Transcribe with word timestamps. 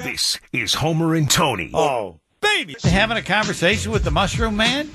This 0.00 0.38
is 0.52 0.74
Homer 0.74 1.14
and 1.14 1.30
Tony. 1.30 1.70
Oh, 1.74 2.18
baby. 2.40 2.76
Having 2.82 3.18
a 3.18 3.22
conversation 3.22 3.92
with 3.92 4.04
the 4.04 4.10
mushroom 4.10 4.56
man? 4.56 4.88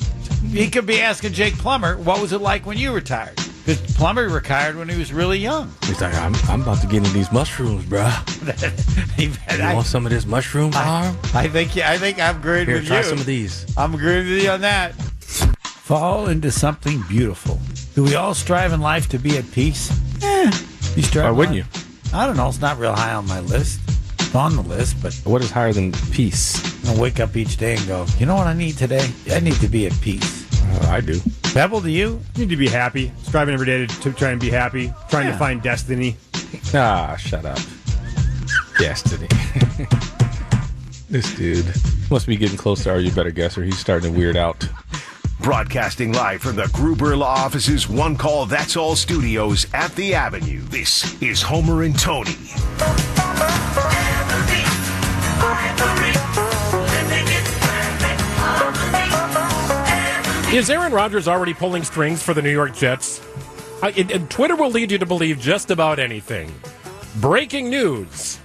He 0.52 0.70
could 0.70 0.86
be 0.86 1.00
asking 1.02 1.34
Jake 1.34 1.54
Plummer, 1.58 1.98
what 1.98 2.22
was 2.22 2.32
it 2.34 2.42
like 2.42 2.66
when 2.66 2.78
you 2.78 2.92
retired? 2.94 3.36
Because 3.36 3.80
Plummer 3.96 4.28
retired 4.30 4.76
when 4.76 4.88
he 4.90 4.98
was 4.98 5.14
really 5.14 5.38
young. 5.40 5.72
He's 5.86 6.02
like, 6.02 6.14
I'm, 6.16 6.34
I'm 6.50 6.62
about 6.62 6.80
to 6.82 6.88
get 6.88 6.98
into 6.98 7.12
these 7.12 7.32
mushrooms, 7.32 7.86
bro. 7.86 8.06
He- 9.18 9.26
You 9.26 9.34
I, 9.50 9.74
want 9.74 9.88
some 9.88 10.06
of 10.06 10.12
this 10.12 10.26
mushroom 10.26 10.72
farm? 10.72 11.18
I 11.34 11.48
think 11.48 11.76
I 11.78 11.98
think 11.98 12.20
I'm 12.20 12.38
agreeing 12.38 12.68
with 12.68 12.70
you. 12.70 12.74
Here, 12.76 12.80
with 12.82 12.88
try 12.88 12.98
you. 13.00 13.04
some 13.04 13.18
of 13.20 13.26
these. 13.26 13.66
I'm 13.78 13.94
agreeing 13.94 14.28
with 14.30 14.44
you 14.44 14.50
on 14.52 14.62
that. 14.62 14.94
Fall 14.94 16.28
into 16.28 16.52
something 16.52 17.02
beautiful. 17.10 17.60
Do 17.96 18.04
we 18.04 18.16
all 18.16 18.34
strive 18.34 18.74
in 18.74 18.80
life 18.82 19.10
to 19.10 19.18
be 19.20 19.38
at 19.38 19.50
peace? 19.52 19.90
Eh, 20.24 20.52
you 20.96 21.02
strive. 21.04 21.26
Why 21.26 21.32
wouldn't 21.32 21.58
life- 21.58 22.14
I 22.14 22.26
don't 22.26 22.38
know. 22.38 22.48
It's 22.48 22.62
not 22.62 22.78
real 22.80 22.94
high 22.96 23.14
on 23.14 23.28
my 23.28 23.40
list. 23.42 23.80
It's 24.28 24.36
on 24.36 24.56
the 24.58 24.62
list, 24.62 25.02
but 25.02 25.14
What 25.24 25.42
is 25.42 25.50
higher 25.52 25.72
than 25.72 25.94
peace? 26.12 26.62
I 26.90 27.00
wake 27.00 27.20
up 27.22 27.36
each 27.38 27.56
day 27.58 27.76
and 27.78 27.88
go, 27.88 28.06
you 28.20 28.26
know 28.26 28.36
what 28.36 28.46
I 28.48 28.54
need 28.54 28.78
today? 28.78 29.10
I 29.32 29.40
need 29.40 29.56
to 29.56 29.68
be 29.70 29.86
at 29.88 29.94
peace. 30.02 30.46
Uh, 30.84 30.88
I 30.90 31.00
do. 31.02 31.20
Pebble, 31.54 31.80
do 31.82 31.90
you? 31.90 32.20
You 32.36 32.42
need 32.46 32.50
to 32.50 32.58
be 32.58 32.68
happy. 32.68 33.12
Striving 33.24 33.54
every 33.54 33.66
day 33.66 33.86
to, 33.88 34.02
to 34.02 34.12
try 34.14 34.32
and 34.32 34.40
be 34.42 34.50
happy. 34.50 34.94
Trying 35.10 35.28
Yeah. 35.28 35.32
to 35.34 35.38
find 35.38 35.62
destiny. 35.64 36.18
Ah, 36.74 37.16
shut 37.18 37.46
up. 37.46 37.58
Destiny. 38.78 39.28
this 41.10 41.34
dude 41.36 41.66
must 42.12 42.28
be 42.28 42.36
getting 42.36 42.58
close 42.58 42.84
to 42.84 42.92
Are 42.92 43.00
You 43.00 43.12
Better 43.12 43.32
Guesser. 43.32 43.64
He's 43.64 43.80
starting 43.80 44.12
to 44.14 44.18
weird 44.20 44.36
out. 44.38 44.68
Broadcasting 45.40 46.12
live 46.12 46.42
from 46.42 46.58
the 46.58 46.70
Gruber 46.74 47.16
Law 47.16 47.34
Office's 47.46 47.88
One 47.88 48.18
Call 48.18 48.46
That's 48.46 48.76
All 48.76 48.96
studios 48.98 49.66
at 49.74 49.96
the 49.96 50.14
Avenue. 50.16 50.60
This 50.64 51.20
is 51.22 51.42
Homer 51.42 51.84
and 51.84 51.98
Tony. 51.98 52.36
Is 60.54 60.70
Aaron 60.70 60.94
Rodgers 60.94 61.28
already 61.28 61.54
pulling 61.54 61.84
strings 61.84 62.24
for 62.24 62.34
the 62.34 62.42
New 62.42 62.52
York 62.52 62.74
Jets? 62.74 63.22
I, 63.84 63.90
and- 63.92 64.30
Twitter 64.30 64.56
will 64.56 64.72
lead 64.72 64.92
you 64.92 64.98
to 64.98 65.06
believe 65.06 65.40
just 65.40 65.70
about 65.70 66.00
anything. 66.00 66.52
Breaking 67.18 67.70
news: 67.70 68.40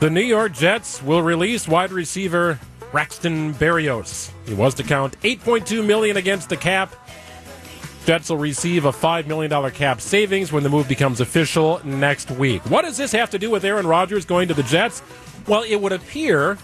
The 0.00 0.10
New 0.10 0.20
York 0.20 0.52
Jets 0.52 1.02
will 1.02 1.22
release 1.22 1.66
wide 1.66 1.92
receiver 1.92 2.60
Braxton 2.92 3.54
Berrios. 3.54 4.30
He 4.46 4.54
was 4.54 4.74
to 4.74 4.82
count 4.82 5.20
8.2 5.22 5.84
million 5.84 6.16
against 6.18 6.50
the 6.50 6.56
cap. 6.56 6.94
Jets 8.06 8.28
will 8.28 8.36
receive 8.36 8.84
a 8.84 8.92
$5 8.92 9.26
million 9.26 9.70
cap 9.72 10.00
savings 10.00 10.52
when 10.52 10.62
the 10.62 10.68
move 10.68 10.86
becomes 10.86 11.20
official 11.20 11.80
next 11.84 12.30
week. 12.30 12.62
What 12.70 12.82
does 12.82 12.98
this 12.98 13.12
have 13.12 13.30
to 13.30 13.38
do 13.38 13.50
with 13.50 13.64
Aaron 13.64 13.86
Rodgers 13.86 14.26
going 14.26 14.46
to 14.48 14.54
the 14.54 14.62
Jets? 14.62 15.02
Well, 15.46 15.62
it 15.62 15.76
would 15.80 15.92
appear 15.92 16.58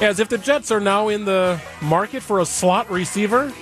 as 0.00 0.18
if 0.18 0.28
the 0.28 0.38
Jets 0.38 0.70
are 0.70 0.80
now 0.80 1.08
in 1.08 1.24
the 1.24 1.60
market 1.82 2.22
for 2.22 2.40
a 2.40 2.46
slot 2.46 2.90
receiver. 2.90 3.52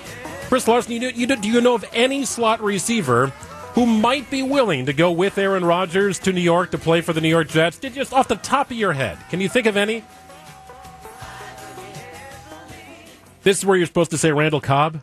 Chris 0.48 0.66
Larson, 0.68 0.92
you, 0.92 1.00
do- 1.00 1.10
you, 1.10 1.26
do- 1.26 1.36
do 1.36 1.48
you 1.48 1.60
know 1.60 1.74
of 1.74 1.84
any 1.92 2.24
slot 2.24 2.60
receiver 2.62 3.26
who 3.74 3.86
might 3.86 4.30
be 4.30 4.42
willing 4.42 4.86
to 4.86 4.92
go 4.92 5.10
with 5.12 5.38
Aaron 5.38 5.64
Rodgers 5.64 6.18
to 6.20 6.32
New 6.32 6.40
York 6.40 6.70
to 6.72 6.78
play 6.78 7.00
for 7.00 7.12
the 7.12 7.20
New 7.20 7.28
York 7.28 7.48
Jets? 7.48 7.78
Did- 7.78 7.94
Just 7.94 8.12
off 8.12 8.28
the 8.28 8.36
top 8.36 8.70
of 8.70 8.76
your 8.76 8.92
head, 8.92 9.18
can 9.30 9.40
you 9.40 9.48
think 9.48 9.66
of 9.66 9.76
any? 9.76 10.04
This 13.42 13.58
is 13.58 13.64
where 13.66 13.76
you're 13.76 13.86
supposed 13.86 14.10
to 14.10 14.18
say 14.18 14.32
Randall 14.32 14.60
Cobb, 14.60 15.00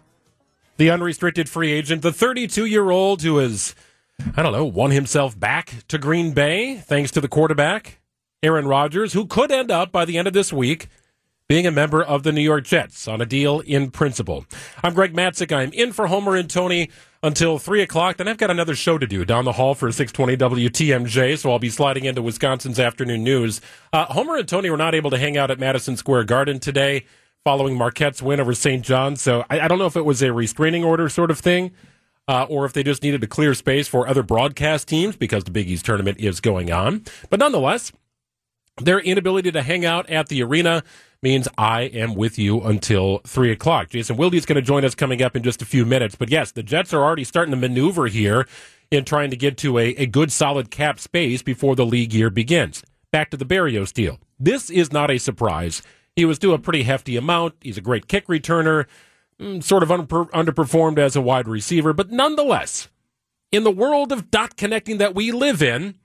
the 0.78 0.92
unrestricted 0.92 1.50
free 1.50 1.72
agent, 1.72 2.02
the 2.04 2.14
32 2.14 2.66
year 2.66 2.92
old 2.92 3.24
who 3.24 3.38
has, 3.38 3.74
I 4.36 4.44
don't 4.44 4.52
know, 4.54 4.66
won 4.66 4.92
himself 4.92 5.38
back 5.40 5.74
to 5.88 5.98
Green 5.98 6.34
Bay 6.34 6.76
thanks 6.78 7.10
to 7.12 7.22
the 7.22 7.28
quarterback, 7.28 7.98
Aaron 8.48 8.66
Rodgers, 8.66 9.12
who 9.12 9.26
could 9.26 9.52
end 9.52 9.70
up 9.70 9.92
by 9.92 10.06
the 10.06 10.18
end 10.18 10.26
of 10.26 10.34
this 10.34 10.54
week 10.54 10.88
being 11.50 11.68
a 11.68 11.72
member 11.72 12.02
of 12.02 12.24
the 12.24 12.32
New 12.32 12.42
York 12.42 12.64
Jets 12.64 13.06
on 13.06 13.20
a 13.20 13.26
deal 13.26 13.60
in 13.60 13.92
principle. 13.92 14.46
I'm 14.82 14.94
Greg 14.94 15.14
Matzek. 15.14 15.54
I'm 15.54 15.74
in 15.74 15.92
for 15.92 16.08
Homer 16.08 16.38
and 16.38 16.50
Tony 16.50 16.90
until 17.22 17.60
3 17.60 17.82
o'clock. 17.82 18.16
Then 18.16 18.30
I've 18.30 18.38
got 18.38 18.50
another 18.50 18.74
show 18.74 18.98
to 18.98 19.06
do 19.06 19.26
down 19.26 19.44
the 19.44 19.52
hall 19.52 19.76
for 19.76 19.92
620 19.92 20.70
WTMJ, 20.70 21.38
so 21.38 21.52
I'll 21.52 21.60
be 21.60 21.70
sliding 21.70 22.06
into 22.06 22.22
Wisconsin's 22.22 22.80
afternoon 22.80 23.22
news. 23.22 23.60
Uh, 23.92 24.06
Homer 24.06 24.38
and 24.38 24.48
Tony 24.48 24.70
were 24.70 24.78
not 24.78 24.96
able 24.96 25.10
to 25.10 25.18
hang 25.18 25.36
out 25.36 25.52
at 25.52 25.60
Madison 25.60 25.98
Square 25.98 26.24
Garden 26.24 26.58
today 26.58 27.04
following 27.44 27.76
Marquette's 27.78 28.22
win 28.22 28.40
over 28.40 28.54
St. 28.54 28.82
John's, 28.82 29.22
so 29.22 29.44
I, 29.50 29.60
I 29.60 29.68
don't 29.68 29.78
know 29.80 29.88
if 29.88 29.98
it 29.98 30.06
was 30.06 30.22
a 30.22 30.32
restraining 30.32 30.86
order 30.86 31.10
sort 31.10 31.32
of 31.32 31.40
thing. 31.40 31.72
Uh, 32.30 32.46
or 32.50 32.66
if 32.66 32.74
they 32.74 32.84
just 32.84 33.04
needed 33.04 33.22
to 33.22 33.28
clear 33.28 33.54
space 33.54 33.88
for 33.88 34.06
other 34.06 34.22
broadcast 34.22 34.86
teams 34.90 35.16
because 35.16 35.46
the 35.46 35.52
Big 35.52 35.70
East 35.70 35.86
tournament 35.86 36.20
is 36.20 36.42
going 36.42 36.70
on. 36.74 37.06
But 37.30 37.40
nonetheless, 37.40 37.94
their 38.78 39.00
inability 39.00 39.52
to 39.52 39.62
hang 39.62 39.86
out 39.86 40.10
at 40.10 40.30
the 40.30 40.44
arena 40.44 40.84
means 41.22 41.48
I 41.58 41.82
am 41.82 42.14
with 42.14 42.38
you 42.38 42.62
until 42.62 43.20
3 43.26 43.52
o'clock. 43.52 43.90
Jason 43.90 44.18
Wilde 44.18 44.36
is 44.36 44.46
going 44.46 44.56
to 44.56 44.62
join 44.62 44.86
us 44.86 44.96
coming 44.96 45.22
up 45.22 45.36
in 45.36 45.44
just 45.44 45.62
a 45.62 45.66
few 45.66 45.86
minutes. 45.86 46.16
But 46.16 46.30
yes, 46.30 46.52
the 46.52 46.64
Jets 46.64 46.94
are 46.94 47.04
already 47.04 47.24
starting 47.24 47.52
to 47.52 47.58
maneuver 47.58 48.08
here 48.08 48.48
in 48.92 49.04
trying 49.04 49.32
to 49.32 49.36
get 49.36 49.58
to 49.58 49.78
a, 49.78 49.90
a 49.96 50.06
good 50.06 50.32
solid 50.32 50.72
cap 50.72 51.00
space 51.00 51.42
before 51.42 51.76
the 51.76 51.86
league 51.86 52.14
year 52.14 52.30
begins. 52.30 52.84
Back 53.12 53.32
to 53.32 53.38
the 53.38 53.46
Berrios 53.46 53.92
deal. 53.92 54.20
This 54.40 54.70
is 54.70 54.92
not 54.92 55.10
a 55.10 55.18
surprise. 55.18 55.82
He 56.16 56.26
was 56.26 56.40
due 56.40 56.54
a 56.54 56.60
pretty 56.60 56.84
hefty 56.84 57.16
amount. 57.16 57.56
He's 57.62 57.78
a 57.78 57.82
great 57.82 58.08
kick 58.08 58.28
returner, 58.28 58.86
mm, 59.40 59.64
sort 59.64 59.84
of 59.84 59.90
underperformed 59.90 60.98
as 60.98 61.16
a 61.16 61.22
wide 61.22 61.48
receiver. 61.48 61.94
But 61.94 62.12
nonetheless, 62.12 62.90
in 63.52 63.64
the 63.64 63.72
world 63.72 64.12
of 64.12 64.30
dot 64.30 64.58
connecting 64.58 64.98
that 64.98 65.16
we 65.16 65.32
live 65.32 65.62
in, 65.62 65.96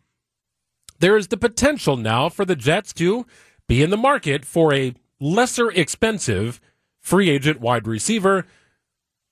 there 1.03 1.17
is 1.17 1.29
the 1.29 1.37
potential 1.37 1.97
now 1.97 2.29
for 2.29 2.45
the 2.45 2.55
Jets 2.55 2.93
to 2.95 3.27
be 3.67 3.83
in 3.83 3.91
the 3.91 3.97
market 3.97 4.45
for 4.45 4.73
a 4.73 4.95
lesser 5.21 5.69
expensive 5.73 6.61
free 7.01 7.29
agent 7.29 7.61
wide 7.61 7.89
receiver, 7.89 8.47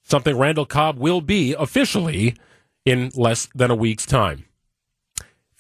something 0.03 0.37
Randall 0.37 0.67
Cobb 0.67 0.99
will 0.99 1.21
be 1.21 1.55
officially 1.55 2.35
in 2.85 3.13
less 3.15 3.49
than 3.55 3.71
a 3.71 3.77
week's 3.77 4.05
time. 4.05 4.47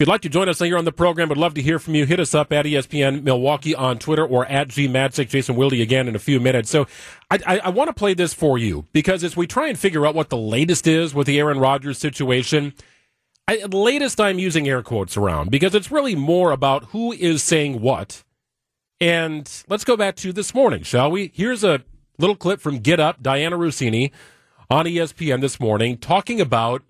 If 0.00 0.06
you'd 0.06 0.09
like 0.09 0.22
to 0.22 0.28
join 0.28 0.48
us 0.48 0.59
here 0.59 0.76
on 0.76 0.84
the 0.84 0.93
program, 0.93 1.28
would 1.28 1.38
love 1.38 1.54
to 1.54 1.62
hear 1.62 1.78
from 1.78 1.94
you. 1.94 2.06
Hit 2.06 2.19
us 2.19 2.34
up 2.34 2.53
at 2.53 2.65
ESPN 2.65 3.22
Milwaukee 3.22 3.75
on 3.75 3.98
Twitter 3.98 4.27
or 4.27 4.47
at 4.47 4.69
GMatzek. 4.69 5.28
Jason 5.28 5.54
Wilde 5.54 5.75
again 5.75 6.09
in 6.09 6.16
a 6.16 6.19
few 6.19 6.41
minutes. 6.41 6.71
So 6.71 6.88
I, 7.31 7.38
I, 7.47 7.59
I 7.59 7.69
want 7.69 7.88
to 7.88 7.94
play 7.94 8.15
this 8.15 8.34
for 8.34 8.59
you 8.59 8.87
because 8.92 9.22
as 9.22 9.37
we 9.37 9.47
try 9.47 9.69
and 9.69 9.78
figure 9.78 10.06
out 10.06 10.16
what 10.16 10.31
the 10.31 10.38
latest 10.38 10.88
is 10.88 11.15
with 11.15 11.28
the 11.28 11.38
Aaron 11.38 11.60
Rodgers 11.60 11.98
situation, 11.98 12.72
I, 13.50 13.66
the 13.66 13.76
latest 13.76 14.20
I'm 14.20 14.38
using 14.38 14.68
air 14.68 14.80
quotes 14.80 15.16
around 15.16 15.50
because 15.50 15.74
it's 15.74 15.90
really 15.90 16.14
more 16.14 16.52
about 16.52 16.84
who 16.90 17.10
is 17.10 17.42
saying 17.42 17.80
what. 17.80 18.22
And 19.00 19.50
let's 19.68 19.82
go 19.82 19.96
back 19.96 20.14
to 20.16 20.32
this 20.32 20.54
morning, 20.54 20.84
shall 20.84 21.10
we? 21.10 21.32
Here's 21.34 21.64
a 21.64 21.82
little 22.16 22.36
clip 22.36 22.60
from 22.60 22.78
Get 22.78 23.00
Up, 23.00 23.20
Dianna 23.20 23.58
Russini 23.58 24.12
on 24.70 24.84
ESPN 24.84 25.40
this 25.40 25.58
morning 25.58 25.98
talking 25.98 26.40
about 26.40 26.84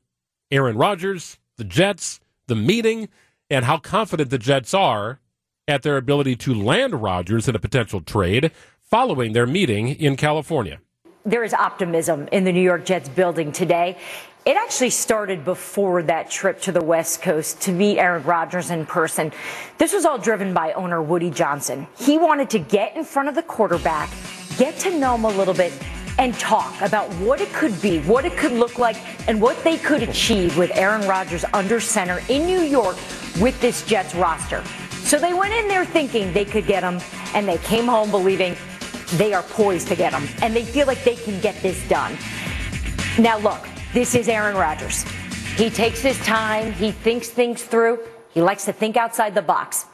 Aaron 0.50 0.76
Rodgers, 0.76 1.38
the 1.56 1.64
Jets, 1.64 2.20
the 2.46 2.56
meeting, 2.56 3.08
and 3.48 3.64
how 3.64 3.78
confident 3.78 4.28
the 4.28 4.36
Jets 4.36 4.74
are 4.74 5.18
at 5.66 5.80
their 5.80 5.96
ability 5.96 6.36
to 6.36 6.52
land 6.52 7.00
Rodgers 7.00 7.48
in 7.48 7.56
a 7.56 7.58
potential 7.58 8.02
trade 8.02 8.52
following 8.82 9.32
their 9.32 9.46
meeting 9.46 9.88
in 9.88 10.14
California. 10.14 10.78
there 11.24 11.44
is 11.44 11.54
optimism 11.54 12.28
in 12.32 12.44
the 12.44 12.52
New 12.52 12.62
York 12.62 12.84
Jets 12.84 13.08
building 13.08 13.52
today. 13.52 13.96
It 14.46 14.56
actually 14.56 14.88
started 14.88 15.44
before 15.44 16.02
that 16.04 16.30
trip 16.30 16.62
to 16.62 16.72
the 16.72 16.82
West 16.82 17.20
Coast 17.20 17.60
to 17.62 17.72
meet 17.72 17.98
Aaron 17.98 18.22
Rodgers 18.22 18.70
in 18.70 18.86
person. 18.86 19.32
This 19.76 19.92
was 19.92 20.06
all 20.06 20.16
driven 20.16 20.54
by 20.54 20.72
owner 20.72 21.02
Woody 21.02 21.30
Johnson. 21.30 21.86
He 21.98 22.16
wanted 22.16 22.48
to 22.50 22.58
get 22.58 22.96
in 22.96 23.04
front 23.04 23.28
of 23.28 23.34
the 23.34 23.42
quarterback, 23.42 24.08
get 24.56 24.78
to 24.78 24.98
know 24.98 25.16
him 25.16 25.26
a 25.26 25.28
little 25.28 25.52
bit, 25.52 25.74
and 26.18 26.32
talk 26.38 26.80
about 26.80 27.12
what 27.16 27.42
it 27.42 27.52
could 27.52 27.80
be, 27.82 27.98
what 28.00 28.24
it 28.24 28.34
could 28.38 28.52
look 28.52 28.78
like, 28.78 28.96
and 29.28 29.42
what 29.42 29.62
they 29.62 29.76
could 29.76 30.02
achieve 30.02 30.56
with 30.56 30.70
Aaron 30.74 31.06
Rodgers 31.06 31.44
under 31.52 31.78
center 31.78 32.22
in 32.30 32.46
New 32.46 32.62
York 32.62 32.96
with 33.40 33.60
this 33.60 33.84
Jets 33.84 34.14
roster. 34.14 34.64
So 35.02 35.18
they 35.18 35.34
went 35.34 35.52
in 35.52 35.68
there 35.68 35.84
thinking 35.84 36.32
they 36.32 36.46
could 36.46 36.66
get 36.66 36.82
him, 36.82 36.98
and 37.34 37.46
they 37.46 37.58
came 37.58 37.84
home 37.84 38.10
believing 38.10 38.56
they 39.16 39.34
are 39.34 39.42
poised 39.42 39.88
to 39.88 39.96
get 39.96 40.14
him, 40.14 40.26
and 40.40 40.56
they 40.56 40.64
feel 40.64 40.86
like 40.86 41.04
they 41.04 41.16
can 41.16 41.38
get 41.40 41.60
this 41.60 41.86
done. 41.90 42.16
Now, 43.18 43.38
look, 43.38 43.66
this 43.92 44.14
is 44.14 44.28
Aaron 44.28 44.56
Rodgers. 44.56 45.02
He 45.56 45.68
takes 45.68 46.00
his 46.00 46.18
time, 46.20 46.72
he 46.72 46.92
thinks 46.92 47.28
things 47.28 47.62
through, 47.62 47.98
he 48.30 48.40
likes 48.40 48.64
to 48.66 48.72
think 48.72 48.96
outside 48.96 49.34
the 49.34 49.42
box. 49.42 49.86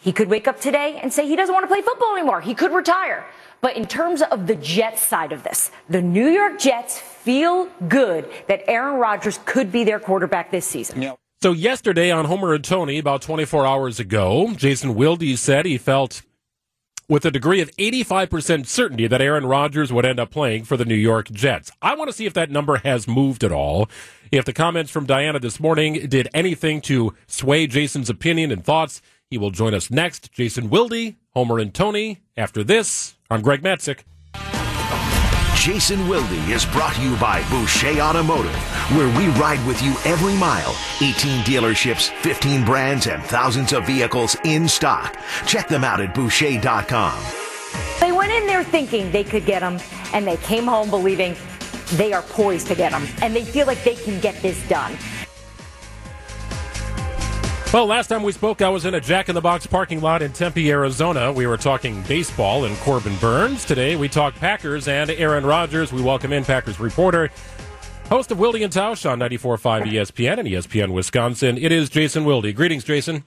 He 0.00 0.12
could 0.12 0.28
wake 0.28 0.48
up 0.48 0.60
today 0.60 0.98
and 1.02 1.12
say 1.12 1.26
he 1.26 1.36
doesn't 1.36 1.52
want 1.52 1.64
to 1.64 1.68
play 1.68 1.82
football 1.82 2.14
anymore. 2.14 2.40
He 2.40 2.54
could 2.54 2.72
retire. 2.72 3.24
But 3.60 3.76
in 3.76 3.86
terms 3.86 4.22
of 4.22 4.46
the 4.46 4.54
Jets 4.54 5.02
side 5.02 5.32
of 5.32 5.42
this, 5.42 5.70
the 5.88 6.00
New 6.00 6.28
York 6.28 6.58
Jets 6.58 6.98
feel 6.98 7.66
good 7.88 8.28
that 8.46 8.62
Aaron 8.68 9.00
Rodgers 9.00 9.40
could 9.44 9.72
be 9.72 9.82
their 9.84 9.98
quarterback 9.98 10.50
this 10.50 10.64
season. 10.66 11.12
So 11.40 11.52
yesterday 11.52 12.10
on 12.10 12.24
Homer 12.24 12.54
and 12.54 12.64
Tony, 12.64 12.98
about 12.98 13.22
24 13.22 13.66
hours 13.66 14.00
ago, 14.00 14.52
Jason 14.56 14.94
Wilde 14.94 15.36
said 15.36 15.66
he 15.66 15.78
felt 15.78 16.22
with 17.08 17.24
a 17.24 17.30
degree 17.30 17.60
of 17.60 17.74
85% 17.76 18.66
certainty 18.66 19.06
that 19.06 19.22
Aaron 19.22 19.46
Rodgers 19.46 19.90
would 19.92 20.04
end 20.04 20.20
up 20.20 20.30
playing 20.30 20.64
for 20.64 20.76
the 20.76 20.84
New 20.84 20.94
York 20.94 21.30
Jets. 21.30 21.72
I 21.80 21.94
want 21.94 22.10
to 22.10 22.16
see 22.16 22.26
if 22.26 22.34
that 22.34 22.50
number 22.50 22.76
has 22.78 23.08
moved 23.08 23.42
at 23.42 23.52
all. 23.52 23.88
If 24.30 24.44
the 24.44 24.52
comments 24.52 24.90
from 24.90 25.06
Dianna 25.06 25.40
this 25.40 25.58
morning 25.58 26.06
did 26.06 26.28
anything 26.34 26.82
to 26.82 27.14
sway 27.26 27.66
Jason's 27.66 28.10
opinion 28.10 28.52
and 28.52 28.62
thoughts, 28.62 29.00
He 29.30 29.38
will 29.38 29.50
join 29.50 29.72
us 29.74 29.90
next. 29.90 30.32
Jason 30.32 30.68
Wilde, 30.68 31.14
Homer 31.34 31.58
and 31.58 31.72
Tony. 31.72 32.20
After 32.36 32.62
this, 32.62 33.16
I'm 33.30 33.40
Greg 33.42 33.62
Matzek. 33.62 34.00
Jason 35.58 36.06
Wilde 36.06 36.30
is 36.48 36.64
brought 36.64 36.94
to 36.94 37.02
you 37.02 37.16
by 37.16 37.42
Boucher 37.50 38.00
Automotive, 38.00 38.54
where 38.92 39.08
we 39.18 39.26
ride 39.40 39.64
with 39.66 39.82
you 39.82 39.90
every 40.04 40.34
mile. 40.36 40.74
18 41.00 41.40
dealerships, 41.40 42.10
15 42.22 42.64
brands, 42.64 43.08
and 43.08 43.20
thousands 43.24 43.72
of 43.72 43.84
vehicles 43.84 44.36
in 44.44 44.68
stock. 44.68 45.18
Check 45.46 45.66
them 45.66 45.82
out 45.82 46.00
at 46.00 46.14
Boucher.com. 46.14 47.20
They 47.98 48.12
went 48.12 48.30
in 48.30 48.46
there 48.46 48.62
thinking 48.62 49.10
they 49.10 49.24
could 49.24 49.44
get 49.46 49.60
them, 49.60 49.78
and 50.14 50.24
they 50.24 50.36
came 50.38 50.64
home 50.64 50.90
believing 50.90 51.34
they 51.94 52.12
are 52.12 52.22
poised 52.22 52.68
to 52.68 52.76
get 52.76 52.92
them, 52.92 53.06
and 53.20 53.34
they 53.34 53.44
feel 53.44 53.66
like 53.66 53.82
they 53.82 53.96
can 53.96 54.20
get 54.20 54.40
this 54.40 54.66
done. 54.68 54.96
Well, 57.70 57.84
last 57.84 58.06
time 58.06 58.22
we 58.22 58.32
spoke, 58.32 58.62
I 58.62 58.70
was 58.70 58.86
in 58.86 58.94
a 58.94 59.00
Jack 59.00 59.28
in 59.28 59.34
the 59.34 59.42
Box 59.42 59.66
parking 59.66 60.00
lot 60.00 60.22
in 60.22 60.32
Tempe, 60.32 60.70
Arizona. 60.70 61.30
We 61.30 61.46
were 61.46 61.58
talking 61.58 62.00
baseball 62.04 62.64
and 62.64 62.74
Corbin 62.78 63.14
Burnes. 63.16 63.66
Today, 63.66 63.94
we 63.94 64.08
talk 64.08 64.34
Packers 64.36 64.88
and 64.88 65.10
Aaron 65.10 65.44
Rodgers. 65.44 65.92
We 65.92 66.00
welcome 66.00 66.32
in 66.32 66.46
Packers 66.46 66.80
reporter, 66.80 67.28
host 68.08 68.30
of 68.30 68.38
Wilde 68.38 68.56
and 68.56 68.72
Tausch 68.72 69.08
on 69.08 69.18
94.5 69.18 69.82
ESPN 69.82 70.38
and 70.38 70.48
ESPN 70.48 70.94
Wisconsin. 70.94 71.58
It 71.58 71.70
is 71.70 71.90
Jason 71.90 72.24
Wilde. 72.24 72.54
Greetings, 72.54 72.84
Jason. 72.84 73.22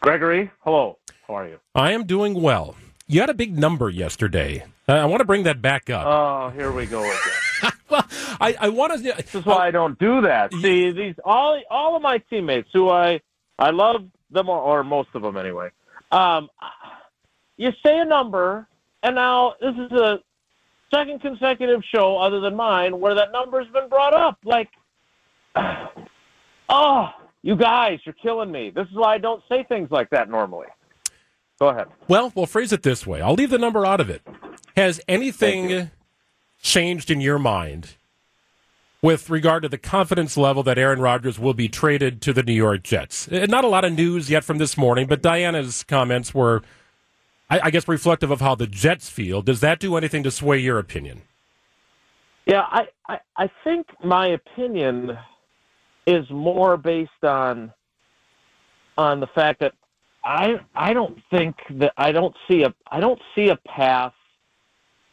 Gregory, 0.00 0.50
hello. 0.60 0.96
How 1.28 1.34
are 1.34 1.46
you? 1.46 1.58
I 1.74 1.92
am 1.92 2.06
doing 2.06 2.40
well. 2.40 2.74
You 3.06 3.20
had 3.20 3.28
a 3.28 3.34
big 3.34 3.58
number 3.58 3.90
yesterday. 3.90 4.64
I 4.88 5.04
want 5.04 5.20
to 5.20 5.26
bring 5.26 5.42
that 5.42 5.60
back 5.60 5.90
up. 5.90 6.06
Oh, 6.06 6.48
here 6.56 6.72
we 6.72 6.86
go 6.86 7.00
again. 7.00 7.45
well, 7.90 8.04
I, 8.40 8.56
I 8.60 8.68
want 8.68 8.92
to. 8.92 8.98
This 8.98 9.34
is 9.34 9.44
why 9.44 9.68
I 9.68 9.70
don't 9.70 9.98
do 9.98 10.22
that. 10.22 10.52
See, 10.54 10.90
these 10.92 11.14
all 11.24 11.60
all 11.70 11.96
of 11.96 12.02
my 12.02 12.18
teammates 12.18 12.68
who 12.72 12.88
I 12.88 13.20
I 13.58 13.70
love 13.70 14.04
them 14.30 14.48
or 14.48 14.84
most 14.84 15.08
of 15.14 15.22
them 15.22 15.36
anyway. 15.36 15.70
Um, 16.10 16.48
you 17.56 17.70
say 17.84 17.98
a 17.98 18.04
number, 18.04 18.66
and 19.02 19.14
now 19.14 19.54
this 19.60 19.74
is 19.74 19.92
a 19.92 20.18
second 20.92 21.20
consecutive 21.20 21.82
show 21.94 22.16
other 22.16 22.40
than 22.40 22.54
mine 22.54 23.00
where 23.00 23.14
that 23.14 23.32
number's 23.32 23.66
been 23.68 23.88
brought 23.88 24.14
up. 24.14 24.38
Like, 24.44 24.68
oh, 26.68 27.08
you 27.42 27.56
guys, 27.56 28.00
you're 28.04 28.14
killing 28.14 28.50
me. 28.50 28.70
This 28.70 28.86
is 28.88 28.94
why 28.94 29.14
I 29.14 29.18
don't 29.18 29.42
say 29.48 29.64
things 29.64 29.90
like 29.90 30.10
that 30.10 30.28
normally. 30.28 30.66
Go 31.58 31.68
ahead. 31.68 31.86
Well, 32.08 32.32
we'll 32.34 32.46
phrase 32.46 32.72
it 32.72 32.82
this 32.82 33.06
way. 33.06 33.22
I'll 33.22 33.34
leave 33.34 33.50
the 33.50 33.58
number 33.58 33.86
out 33.86 34.00
of 34.00 34.10
it. 34.10 34.22
Has 34.76 35.00
anything 35.08 35.90
changed 36.60 37.10
in 37.10 37.20
your 37.20 37.38
mind 37.38 37.94
with 39.02 39.30
regard 39.30 39.62
to 39.62 39.68
the 39.68 39.78
confidence 39.78 40.36
level 40.36 40.62
that 40.64 40.78
Aaron 40.78 41.00
Rodgers 41.00 41.38
will 41.38 41.54
be 41.54 41.68
traded 41.68 42.20
to 42.22 42.32
the 42.32 42.42
New 42.42 42.52
York 42.52 42.82
Jets? 42.82 43.28
Uh, 43.28 43.46
Not 43.48 43.64
a 43.64 43.68
lot 43.68 43.84
of 43.84 43.92
news 43.92 44.30
yet 44.30 44.44
from 44.44 44.58
this 44.58 44.76
morning, 44.76 45.06
but 45.06 45.22
Dianna's 45.22 45.84
comments 45.84 46.34
were, 46.34 46.62
I, 47.48 47.60
I 47.64 47.70
guess, 47.70 47.86
reflective 47.86 48.30
of 48.30 48.40
how 48.40 48.54
the 48.54 48.66
Jets 48.66 49.08
feel. 49.08 49.42
Does 49.42 49.60
that 49.60 49.78
do 49.78 49.96
anything 49.96 50.22
to 50.24 50.30
sway 50.30 50.58
your 50.58 50.78
opinion? 50.78 51.22
Yeah, 52.46 52.62
I, 52.62 52.88
I, 53.08 53.18
I 53.36 53.50
think 53.64 53.86
my 54.04 54.28
opinion 54.28 55.18
is 56.06 56.28
more 56.30 56.76
based 56.76 57.24
on 57.24 57.72
on 58.98 59.20
the 59.20 59.26
fact 59.28 59.60
that 59.60 59.72
I 60.24 60.54
I 60.74 60.92
don't 60.92 61.18
think 61.30 61.56
that 61.70 61.92
I 61.96 62.12
don't 62.12 62.34
see 62.48 62.62
a 62.62 62.74
I 62.90 63.00
don't 63.00 63.20
see 63.34 63.48
a 63.48 63.56
path 63.56 64.12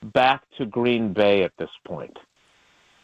back 0.04 0.44
to 0.58 0.66
Green 0.66 1.14
Bay 1.14 1.44
at 1.44 1.52
this 1.58 1.70
point. 1.86 2.18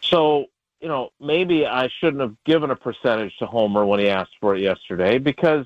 So, 0.02 0.46
you 0.82 0.88
know, 0.88 1.10
maybe 1.20 1.66
I 1.66 1.90
shouldn't 2.00 2.22
have 2.22 2.36
given 2.46 2.72
a 2.72 2.76
percentage 2.76 3.36
to 3.40 3.46
Homer 3.46 3.86
when 3.86 4.00
he 4.00 4.10
asked 4.10 4.36
for 4.40 4.56
it 4.56 4.62
yesterday 4.62 5.18
because 5.18 5.66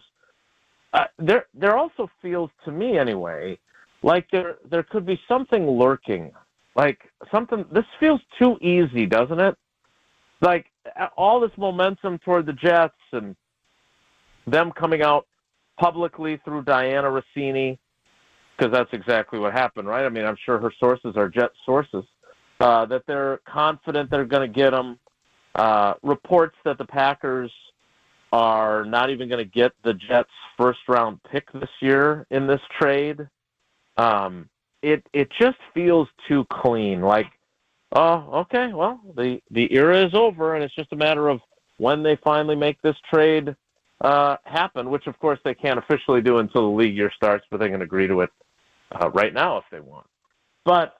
uh, 0.94 1.06
there 1.18 1.46
there 1.54 1.76
also 1.76 2.10
feels 2.22 2.52
to 2.66 2.72
me 2.72 2.98
anyway 2.98 3.58
like 4.04 4.30
there 4.32 4.58
there 4.70 4.84
could 4.84 5.06
be 5.06 5.20
something 5.28 5.68
lurking 5.68 6.32
like 6.76 7.12
something 7.32 7.66
this 7.72 7.86
feels 8.00 8.22
too 8.38 8.58
easy 8.62 9.06
doesn't 9.06 9.40
it 9.40 9.58
like 10.42 10.68
all 11.18 11.40
this 11.40 11.52
momentum 11.58 12.20
toward 12.20 12.46
the 12.46 12.54
jets 12.54 12.94
and 13.12 13.36
them 14.46 14.72
coming 14.72 15.02
out 15.02 15.26
publicly 15.80 16.40
through 16.44 16.62
Dianna 16.64 17.22
Russini 17.22 17.80
because 18.64 18.74
that's 18.74 18.94
exactly 18.94 19.40
what 19.40 19.52
happened 19.52 19.88
right 19.88 20.06
i 20.06 20.10
mean 20.10 20.26
i'm 20.26 20.38
sure 20.46 20.60
her 20.60 20.72
sources 20.80 21.16
are 21.16 21.28
jet 21.28 21.50
sources 21.66 22.04
uh, 22.60 22.86
that 22.86 23.04
they're 23.08 23.40
confident 23.46 24.10
they're 24.10 24.26
going 24.26 24.48
to 24.48 24.54
get 24.54 24.72
them 24.72 24.98
uh, 25.56 25.94
reports 26.02 26.56
that 26.64 26.78
the 26.78 26.86
packers 26.86 27.52
are 28.32 28.86
not 28.86 29.10
even 29.10 29.28
going 29.28 29.44
to 29.44 29.52
get 29.52 29.72
the 29.84 29.94
jets 29.94 30.30
first 30.58 30.80
round 30.88 31.20
pick 31.32 31.52
this 31.54 31.70
year 31.82 32.26
in 32.32 32.48
this 32.48 32.62
trade 32.80 33.28
um, 33.98 34.50
it 34.82 35.06
it 35.14 35.30
just 35.40 35.58
feels 35.74 36.08
too 36.28 36.46
clean. 36.52 37.02
Like, 37.02 37.28
oh, 37.94 38.42
okay, 38.42 38.74
well, 38.74 39.00
the 39.16 39.40
the 39.52 39.74
era 39.74 40.06
is 40.06 40.14
over, 40.14 40.56
and 40.56 40.64
it's 40.64 40.76
just 40.76 40.92
a 40.92 40.96
matter 40.96 41.30
of 41.30 41.40
when 41.78 42.04
they 42.04 42.18
finally 42.24 42.56
make 42.56 42.82
this 42.82 42.96
trade 43.12 43.56
uh, 44.02 44.38
happen. 44.44 44.90
Which, 44.90 45.08
of 45.08 45.18
course, 45.20 45.40
they 45.44 45.54
can't 45.54 45.80
officially 45.80 46.22
do 46.22 46.40
until 46.40 46.70
the 46.70 46.78
league 46.78 46.96
year 46.96 47.12
starts, 47.16 47.46
but 47.50 47.60
they 47.60 47.70
can 47.70 47.82
agree 47.82 48.08
to 48.08 48.22
it 48.22 48.30
uh, 49.00 49.10
right 49.12 49.34
now 49.34 49.58
if 49.58 49.64
they 49.72 49.80
want. 49.80 50.06
But 50.66 50.96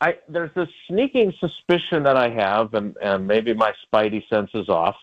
I 0.00 0.14
there's 0.28 0.50
this 0.54 0.68
sneaking 0.88 1.32
suspicion 1.40 2.02
that 2.04 2.16
I 2.16 2.30
have, 2.30 2.74
and 2.74 2.96
and 3.02 3.26
maybe 3.26 3.54
my 3.54 3.72
spidey 3.86 4.22
sense 4.28 4.50
is 4.54 4.68
off, 4.68 4.96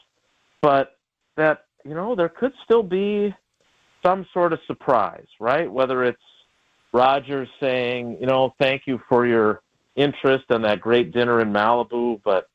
but 0.62 0.98
that 1.38 1.66
you 1.84 1.94
know 1.94 2.16
there 2.16 2.30
could 2.30 2.54
still 2.64 2.84
be 2.84 3.34
some 4.06 4.26
sort 4.34 4.54
of 4.54 4.60
surprise, 4.68 5.26
right? 5.40 5.72
Whether 5.72 6.04
it's 6.04 6.22
Rodgers 6.94 7.50
saying, 7.60 8.18
you 8.22 8.28
know, 8.28 8.54
thank 8.60 8.84
you 8.86 9.02
for 9.10 9.26
your 9.26 9.62
interest 9.96 10.46
and 10.50 10.64
that 10.64 10.80
great 10.80 11.12
dinner 11.12 11.42
in 11.42 11.52
Malibu, 11.52 12.22
but 12.24 12.48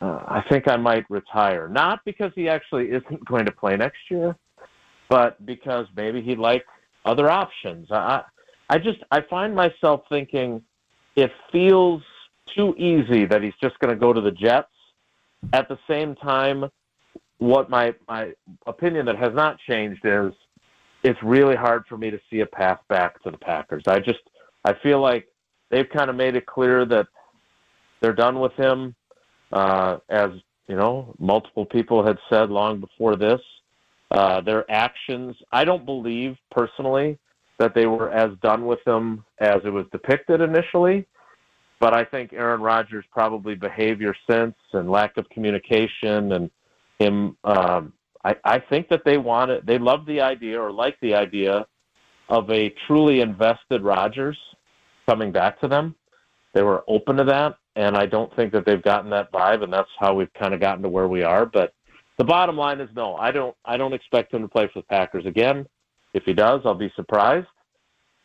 uh, 0.00 0.22
I 0.26 0.42
think 0.48 0.68
I 0.68 0.76
might 0.76 1.04
retire. 1.10 1.68
Not 1.68 2.00
because 2.04 2.32
he 2.34 2.48
actually 2.48 2.86
isn't 2.90 3.24
going 3.26 3.46
to 3.46 3.52
play 3.52 3.76
next 3.76 3.98
year, 4.10 4.36
but 5.08 5.44
because 5.44 5.86
maybe 5.96 6.22
he'd 6.22 6.38
like 6.38 6.64
other 7.04 7.30
options. 7.30 7.88
I, 7.90 8.22
I 8.68 8.78
just 8.78 8.98
I 9.10 9.22
find 9.22 9.54
myself 9.54 10.02
thinking 10.08 10.62
it 11.16 11.30
feels 11.50 12.02
too 12.56 12.74
easy 12.76 13.24
that 13.26 13.42
he's 13.42 13.54
just 13.62 13.78
going 13.78 13.94
to 13.94 13.98
go 13.98 14.12
to 14.12 14.20
the 14.20 14.30
Jets. 14.30 14.68
At 15.52 15.68
the 15.68 15.78
same 15.88 16.14
time, 16.16 16.64
what 17.38 17.70
my 17.70 17.94
my 18.08 18.32
opinion 18.66 19.06
that 19.06 19.16
has 19.16 19.32
not 19.34 19.58
changed 19.68 20.00
is 20.04 20.32
it's 21.02 21.18
really 21.22 21.56
hard 21.56 21.84
for 21.88 21.96
me 21.96 22.10
to 22.10 22.18
see 22.28 22.40
a 22.40 22.46
path 22.46 22.80
back 22.88 23.22
to 23.22 23.30
the 23.30 23.38
Packers. 23.38 23.84
I 23.86 24.00
just 24.00 24.20
I 24.64 24.74
feel 24.82 25.00
like 25.00 25.28
they've 25.70 25.88
kind 25.88 26.10
of 26.10 26.16
made 26.16 26.36
it 26.36 26.46
clear 26.46 26.84
that 26.86 27.06
they're 28.00 28.12
done 28.12 28.40
with 28.40 28.52
him, 28.52 28.94
uh, 29.52 29.98
as 30.08 30.30
you 30.66 30.76
know, 30.76 31.14
multiple 31.18 31.64
people 31.64 32.04
had 32.06 32.18
said 32.28 32.50
long 32.50 32.80
before 32.80 33.16
this. 33.16 33.40
Uh, 34.10 34.40
their 34.40 34.70
actions, 34.70 35.36
I 35.52 35.64
don't 35.64 35.84
believe 35.84 36.36
personally 36.50 37.18
that 37.58 37.74
they 37.74 37.86
were 37.86 38.10
as 38.10 38.30
done 38.42 38.66
with 38.66 38.78
him 38.86 39.24
as 39.40 39.56
it 39.64 39.70
was 39.70 39.86
depicted 39.92 40.40
initially. 40.40 41.06
But 41.80 41.94
I 41.94 42.04
think 42.04 42.32
Aaron 42.32 42.60
Rodgers' 42.60 43.04
probably 43.12 43.54
behavior 43.54 44.14
since 44.28 44.54
and 44.72 44.90
lack 44.90 45.16
of 45.16 45.28
communication 45.28 46.32
and 46.32 46.50
him 46.98 47.36
um, 47.44 47.92
I, 48.24 48.36
I 48.44 48.58
think 48.58 48.88
that 48.88 49.02
they 49.04 49.16
wanted. 49.16 49.66
They 49.66 49.78
loved 49.78 50.06
the 50.06 50.20
idea 50.20 50.60
or 50.60 50.72
liked 50.72 51.00
the 51.00 51.14
idea 51.14 51.66
of 52.28 52.50
a 52.50 52.74
truly 52.86 53.20
invested 53.20 53.82
Rodgers 53.82 54.36
coming 55.08 55.32
back 55.32 55.60
to 55.60 55.68
them. 55.68 55.94
They 56.54 56.62
were 56.62 56.84
open 56.88 57.16
to 57.16 57.24
that, 57.24 57.56
and 57.76 57.96
I 57.96 58.06
don't 58.06 58.34
think 58.34 58.52
that 58.52 58.66
they've 58.66 58.82
gotten 58.82 59.10
that 59.10 59.32
vibe, 59.32 59.62
and 59.62 59.72
that's 59.72 59.88
how 59.98 60.14
we've 60.14 60.32
kind 60.34 60.52
of 60.52 60.60
gotten 60.60 60.82
to 60.82 60.88
where 60.88 61.08
we 61.08 61.22
are. 61.22 61.46
But 61.46 61.72
the 62.18 62.24
bottom 62.24 62.56
line 62.56 62.80
is 62.80 62.90
no. 62.94 63.14
I 63.16 63.30
don't. 63.30 63.56
I 63.64 63.76
don't 63.76 63.94
expect 63.94 64.34
him 64.34 64.42
to 64.42 64.48
play 64.48 64.68
for 64.72 64.80
the 64.80 64.86
Packers 64.86 65.26
again. 65.26 65.66
If 66.14 66.24
he 66.24 66.32
does, 66.32 66.62
I'll 66.64 66.74
be 66.74 66.92
surprised. 66.96 67.46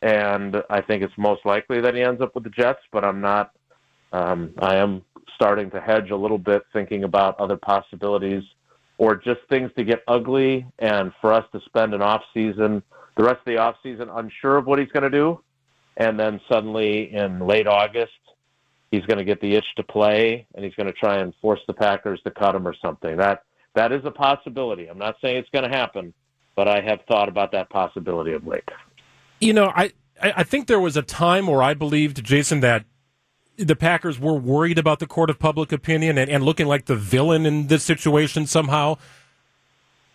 And 0.02 0.62
I 0.68 0.80
think 0.80 1.02
it's 1.02 1.14
most 1.16 1.46
likely 1.46 1.80
that 1.80 1.94
he 1.94 2.02
ends 2.02 2.20
up 2.20 2.34
with 2.34 2.44
the 2.44 2.50
Jets, 2.50 2.80
but 2.92 3.04
I'm 3.04 3.20
not. 3.20 3.52
Um, 4.12 4.52
I 4.58 4.76
am 4.76 5.02
starting 5.34 5.70
to 5.70 5.80
hedge 5.80 6.10
a 6.10 6.16
little 6.16 6.38
bit, 6.38 6.62
thinking 6.72 7.04
about 7.04 7.38
other 7.40 7.56
possibilities 7.56 8.44
or 8.98 9.16
just 9.16 9.40
things 9.48 9.70
to 9.76 9.84
get 9.84 10.02
ugly 10.06 10.66
and 10.78 11.12
for 11.20 11.32
us 11.32 11.44
to 11.52 11.60
spend 11.66 11.94
an 11.94 12.02
off 12.02 12.22
season, 12.32 12.82
the 13.16 13.24
rest 13.24 13.38
of 13.38 13.46
the 13.46 13.56
off 13.56 13.76
season 13.82 14.08
unsure 14.08 14.56
of 14.56 14.66
what 14.66 14.78
he's 14.78 14.90
going 14.92 15.02
to 15.02 15.10
do, 15.10 15.40
and 15.96 16.18
then 16.18 16.40
suddenly 16.48 17.12
in 17.12 17.40
late 17.40 17.66
August 17.66 18.12
he's 18.90 19.04
going 19.06 19.18
to 19.18 19.24
get 19.24 19.40
the 19.40 19.54
itch 19.54 19.66
to 19.76 19.82
play 19.82 20.46
and 20.54 20.64
he's 20.64 20.74
going 20.74 20.86
to 20.86 20.92
try 20.92 21.18
and 21.18 21.34
force 21.40 21.60
the 21.66 21.74
Packers 21.74 22.20
to 22.22 22.30
cut 22.30 22.54
him 22.54 22.66
or 22.66 22.74
something. 22.80 23.16
That 23.16 23.42
that 23.74 23.90
is 23.90 24.02
a 24.04 24.10
possibility. 24.10 24.86
I'm 24.86 24.98
not 24.98 25.16
saying 25.20 25.36
it's 25.36 25.50
going 25.50 25.68
to 25.68 25.76
happen, 25.76 26.14
but 26.56 26.68
I 26.68 26.80
have 26.80 27.00
thought 27.08 27.28
about 27.28 27.52
that 27.52 27.70
possibility 27.70 28.32
of 28.32 28.46
late. 28.46 28.68
You 29.40 29.52
know, 29.52 29.72
I 29.74 29.92
I 30.20 30.44
think 30.44 30.66
there 30.66 30.80
was 30.80 30.96
a 30.96 31.02
time 31.02 31.46
where 31.46 31.62
I 31.62 31.74
believed 31.74 32.24
Jason 32.24 32.60
that 32.60 32.84
the 33.56 33.76
Packers 33.76 34.18
were 34.18 34.34
worried 34.34 34.78
about 34.78 34.98
the 34.98 35.06
court 35.06 35.30
of 35.30 35.38
public 35.38 35.72
opinion 35.72 36.18
and, 36.18 36.30
and 36.30 36.44
looking 36.44 36.66
like 36.66 36.86
the 36.86 36.96
villain 36.96 37.46
in 37.46 37.68
this 37.68 37.84
situation 37.84 38.46
somehow. 38.46 38.96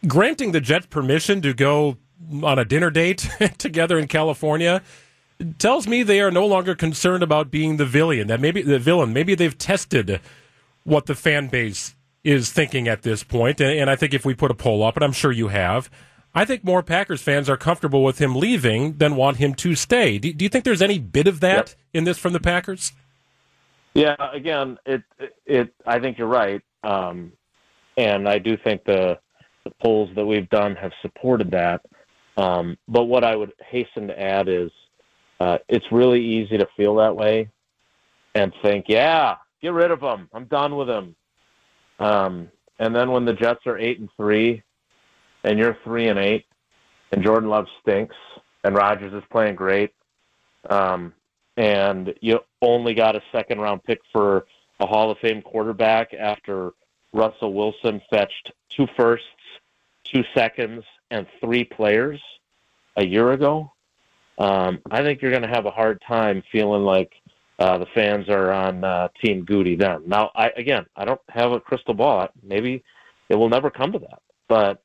Granting 0.08 0.52
the 0.52 0.62
Jets 0.62 0.88
permission 0.88 1.42
to 1.42 1.54
go 1.54 1.98
on 2.44 2.60
a 2.60 2.66
dinner 2.66 2.90
date 2.90 3.30
together 3.58 3.98
in 3.98 4.08
California 4.08 4.82
tells 5.58 5.88
me 5.88 6.04
they 6.04 6.22
are 6.22 6.32
no 6.32 6.46
longer 6.46 6.76
concerned 6.76 7.24
about 7.24 7.52
being 7.52 7.78
the 7.78 7.86
villain. 7.86 8.28
That 8.28 8.42
maybe 8.42 8.62
the 8.62 8.80
villain. 8.80 9.14
Maybe 9.14 9.36
they've 9.36 9.58
tested 9.58 10.20
what 10.84 11.06
the 11.06 11.16
fan 11.16 11.48
base 11.48 11.96
is 12.24 12.52
thinking 12.52 12.88
at 12.88 13.04
this 13.04 13.24
point. 13.24 13.62
And, 13.62 13.72
and 13.72 13.90
I 13.90 13.96
think 13.96 14.14
if 14.14 14.26
we 14.26 14.34
put 14.34 14.52
a 14.52 14.56
poll 14.56 14.84
up, 14.84 14.96
and 14.96 15.04
I'm 15.04 15.14
sure 15.14 15.32
you 15.32 15.48
have, 15.50 15.90
I 16.34 16.46
think 16.46 16.64
more 16.64 16.84
Packers 16.84 17.22
fans 17.22 17.50
are 17.50 17.58
comfortable 17.58 18.04
with 18.04 18.20
him 18.20 18.36
leaving 18.36 18.98
than 18.98 19.16
want 19.16 19.38
him 19.38 19.56
to 19.56 19.76
stay. 19.76 20.20
Do, 20.20 20.32
do 20.32 20.46
you 20.46 20.50
think 20.50 20.64
there's 20.64 20.82
any 20.82 21.00
bit 21.00 21.28
of 21.28 21.40
that 21.40 21.70
yep. 21.70 21.76
in 21.94 22.04
this 22.04 22.18
from 22.18 22.34
the 22.34 22.40
Packers? 22.40 22.92
Yeah, 23.96 24.16
again, 24.32 24.78
it 24.86 25.02
it. 25.46 25.74
I 25.86 26.00
think 26.00 26.20
you're 26.20 26.28
right, 26.28 26.62
um, 26.84 27.32
and 27.98 28.30
I 28.30 28.38
do 28.38 28.56
think 28.56 28.84
the 28.86 29.18
the 29.64 29.72
polls 29.82 30.10
that 30.16 30.26
we've 30.26 30.50
done 30.50 30.76
have 30.76 30.92
supported 31.02 31.52
that. 31.52 31.82
Um, 32.38 32.78
but 32.88 33.06
what 33.06 33.24
I 33.24 33.36
would 33.36 33.52
hasten 33.68 34.08
to 34.08 34.22
add 34.22 34.48
is, 34.48 34.72
uh, 35.40 35.58
it's 35.68 35.86
really 35.92 36.24
easy 36.24 36.58
to 36.58 36.68
feel 36.78 36.96
that 36.96 37.16
way, 37.16 37.50
and 38.36 38.54
think, 38.62 38.86
yeah, 38.88 39.36
get 39.62 39.74
rid 39.74 39.92
of 39.92 40.02
him. 40.02 40.30
I'm 40.34 40.46
done 40.46 40.76
with 40.78 40.90
him. 40.90 41.16
Um, 42.00 42.50
and 42.78 42.96
then 42.96 43.12
when 43.12 43.26
the 43.26 43.34
Jets 43.34 43.66
are 43.66 43.78
eight 43.78 44.00
and 44.00 44.10
three, 44.16 44.64
and 45.44 45.58
you're 45.58 45.78
three 45.84 46.08
and 46.08 46.20
eight, 46.20 46.46
and 47.12 47.24
Jordan 47.24 47.50
Love 47.50 47.68
stinks, 47.82 48.16
and 48.64 48.76
Rodgers 48.76 49.14
is 49.14 49.24
playing 49.32 49.56
great, 49.56 49.94
um, 50.70 51.14
and 51.58 52.14
you 52.22 52.40
only 52.62 52.94
got 52.94 53.16
a 53.16 53.22
second 53.32 53.60
round 53.60 53.84
pick 53.84 54.02
for 54.12 54.46
a 54.80 54.86
Hall 54.86 55.12
of 55.12 55.18
Fame 55.20 55.42
quarterback 55.42 56.14
after 56.14 56.72
Russell 57.14 57.54
Wilson 57.54 58.02
fetched 58.10 58.52
two 58.70 58.88
firsts, 58.96 59.26
two 60.04 60.24
seconds, 60.34 60.84
and 61.12 61.28
three 61.42 61.64
players 61.64 62.22
a 62.96 63.06
year 63.06 63.32
ago. 63.32 63.72
Um, 64.38 64.80
I 64.90 65.02
think 65.02 65.22
you're 65.22 65.32
going 65.32 65.44
to 65.44 65.50
have 65.50 65.66
a 65.66 65.72
hard 65.72 66.02
time 66.08 66.44
feeling 66.52 66.84
like 66.84 67.14
uh, 67.60 67.78
the 67.78 67.88
fans 67.88 68.30
are 68.30 68.52
on 68.52 68.84
uh, 68.84 69.10
Team 69.22 69.46
Gutey 69.46 69.78
then. 69.78 70.04
Now, 70.06 70.32
I, 70.34 70.50
again, 70.56 70.86
I 70.96 71.04
don't 71.04 71.20
have 71.28 71.52
a 71.52 71.60
crystal 71.60 71.94
ball. 71.94 72.30
Maybe 72.42 72.84
it 73.28 73.36
will 73.36 73.50
never 73.50 73.70
come 73.70 73.92
to 73.92 74.00
that. 74.00 74.22
But 74.48 74.82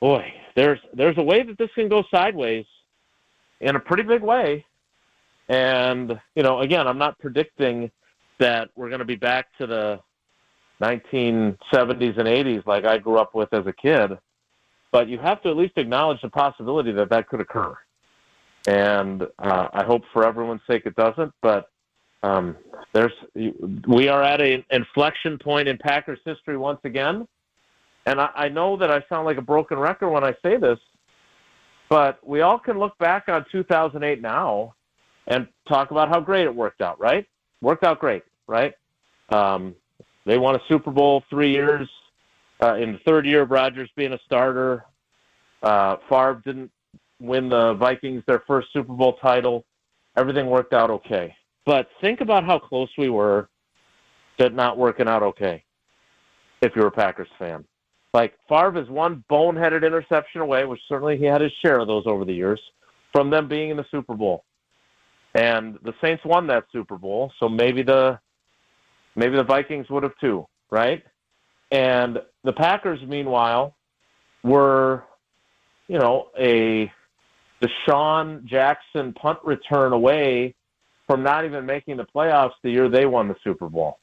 boy, 0.00 0.32
there's 0.54 0.80
there's 0.94 1.18
a 1.18 1.22
way 1.22 1.42
that 1.42 1.58
this 1.58 1.70
can 1.74 1.88
go 1.88 2.04
sideways 2.10 2.66
in 3.60 3.76
a 3.76 3.80
pretty 3.80 4.02
big 4.02 4.22
way. 4.22 4.64
And 5.48 6.18
you 6.34 6.42
know, 6.42 6.60
again, 6.60 6.86
I'm 6.86 6.98
not 6.98 7.18
predicting 7.18 7.90
that 8.38 8.70
we're 8.76 8.88
going 8.88 9.00
to 9.00 9.06
be 9.06 9.16
back 9.16 9.46
to 9.58 9.66
the 9.66 10.00
1970s 10.82 12.18
and 12.18 12.28
80s 12.28 12.66
like 12.66 12.84
I 12.84 12.98
grew 12.98 13.18
up 13.18 13.34
with 13.34 13.52
as 13.52 13.66
a 13.66 13.72
kid. 13.72 14.18
But 14.92 15.08
you 15.08 15.18
have 15.18 15.42
to 15.42 15.50
at 15.50 15.56
least 15.56 15.74
acknowledge 15.76 16.20
the 16.22 16.28
possibility 16.28 16.92
that 16.92 17.10
that 17.10 17.28
could 17.28 17.40
occur. 17.40 17.76
And 18.66 19.22
uh, 19.38 19.68
I 19.72 19.84
hope 19.84 20.02
for 20.12 20.26
everyone's 20.26 20.60
sake 20.68 20.82
it 20.86 20.96
doesn't. 20.96 21.32
But 21.42 21.68
um, 22.22 22.56
there's 22.92 23.12
we 23.86 24.08
are 24.08 24.22
at 24.22 24.40
an 24.40 24.64
inflection 24.70 25.38
point 25.38 25.68
in 25.68 25.78
Packers 25.78 26.18
history 26.24 26.56
once 26.56 26.80
again, 26.84 27.26
and 28.06 28.20
I, 28.20 28.30
I 28.34 28.48
know 28.48 28.76
that 28.76 28.90
I 28.90 29.04
sound 29.08 29.26
like 29.26 29.36
a 29.36 29.42
broken 29.42 29.78
record 29.78 30.10
when 30.10 30.24
I 30.24 30.32
say 30.42 30.56
this, 30.56 30.78
but 31.88 32.26
we 32.26 32.40
all 32.40 32.58
can 32.58 32.78
look 32.78 32.96
back 32.98 33.28
on 33.28 33.44
2008 33.52 34.22
now 34.22 34.74
and 35.26 35.46
talk 35.68 35.90
about 35.90 36.08
how 36.08 36.20
great 36.20 36.44
it 36.44 36.54
worked 36.54 36.80
out. 36.80 36.98
Right? 37.00 37.26
Worked 37.60 37.84
out 37.84 37.98
great. 37.98 38.22
Right? 38.46 38.74
Um, 39.30 39.74
they 40.24 40.38
won 40.38 40.54
a 40.54 40.60
Super 40.68 40.90
Bowl 40.90 41.24
three 41.28 41.50
years 41.50 41.88
uh, 42.62 42.74
in 42.74 42.92
the 42.92 42.98
third 43.06 43.26
year 43.26 43.42
of 43.42 43.50
Rodgers 43.50 43.90
being 43.96 44.12
a 44.12 44.18
starter. 44.24 44.84
Uh, 45.62 45.96
Favre 46.08 46.42
didn't 46.44 46.70
win 47.20 47.48
the 47.48 47.74
Vikings 47.74 48.22
their 48.26 48.42
first 48.46 48.68
Super 48.72 48.92
Bowl 48.92 49.14
title. 49.14 49.64
Everything 50.16 50.46
worked 50.46 50.72
out 50.72 50.90
okay. 50.90 51.34
But 51.64 51.88
think 52.00 52.20
about 52.20 52.44
how 52.44 52.58
close 52.58 52.88
we 52.96 53.08
were 53.08 53.48
to 54.38 54.50
not 54.50 54.78
working 54.78 55.08
out 55.08 55.22
okay 55.22 55.64
if 56.62 56.74
you're 56.76 56.86
a 56.86 56.92
Packers 56.92 57.28
fan. 57.38 57.64
Like 58.14 58.34
Favre 58.48 58.80
is 58.80 58.88
one 58.88 59.24
boneheaded 59.30 59.84
interception 59.86 60.40
away, 60.40 60.64
which 60.64 60.80
certainly 60.88 61.16
he 61.16 61.24
had 61.24 61.40
his 61.40 61.52
share 61.64 61.80
of 61.80 61.86
those 61.86 62.04
over 62.06 62.24
the 62.24 62.32
years, 62.32 62.60
from 63.12 63.30
them 63.30 63.48
being 63.48 63.70
in 63.70 63.76
the 63.76 63.84
Super 63.90 64.14
Bowl. 64.14 64.44
And 65.34 65.78
the 65.84 65.92
Saints 66.00 66.24
won 66.24 66.46
that 66.46 66.64
Super 66.72 66.96
Bowl, 66.96 67.30
so 67.38 67.48
maybe 67.48 67.82
the 67.82 68.18
maybe 69.16 69.36
the 69.36 69.44
Vikings 69.44 69.88
would 69.90 70.02
have 70.02 70.16
too, 70.18 70.46
right? 70.70 71.02
And 71.70 72.18
the 72.44 72.52
Packers, 72.52 73.00
meanwhile, 73.06 73.74
were, 74.42 75.04
you 75.88 75.98
know, 75.98 76.28
a 76.38 76.90
DeSean 77.62 78.44
Jackson 78.44 79.12
punt 79.12 79.38
return 79.44 79.92
away 79.92 80.54
from 81.06 81.22
not 81.22 81.44
even 81.44 81.66
making 81.66 81.96
the 81.96 82.06
playoffs 82.14 82.52
the 82.62 82.70
year 82.70 82.88
they 82.88 83.06
won 83.06 83.28
the 83.28 83.36
Super 83.42 83.68
Bowl. 83.68 83.98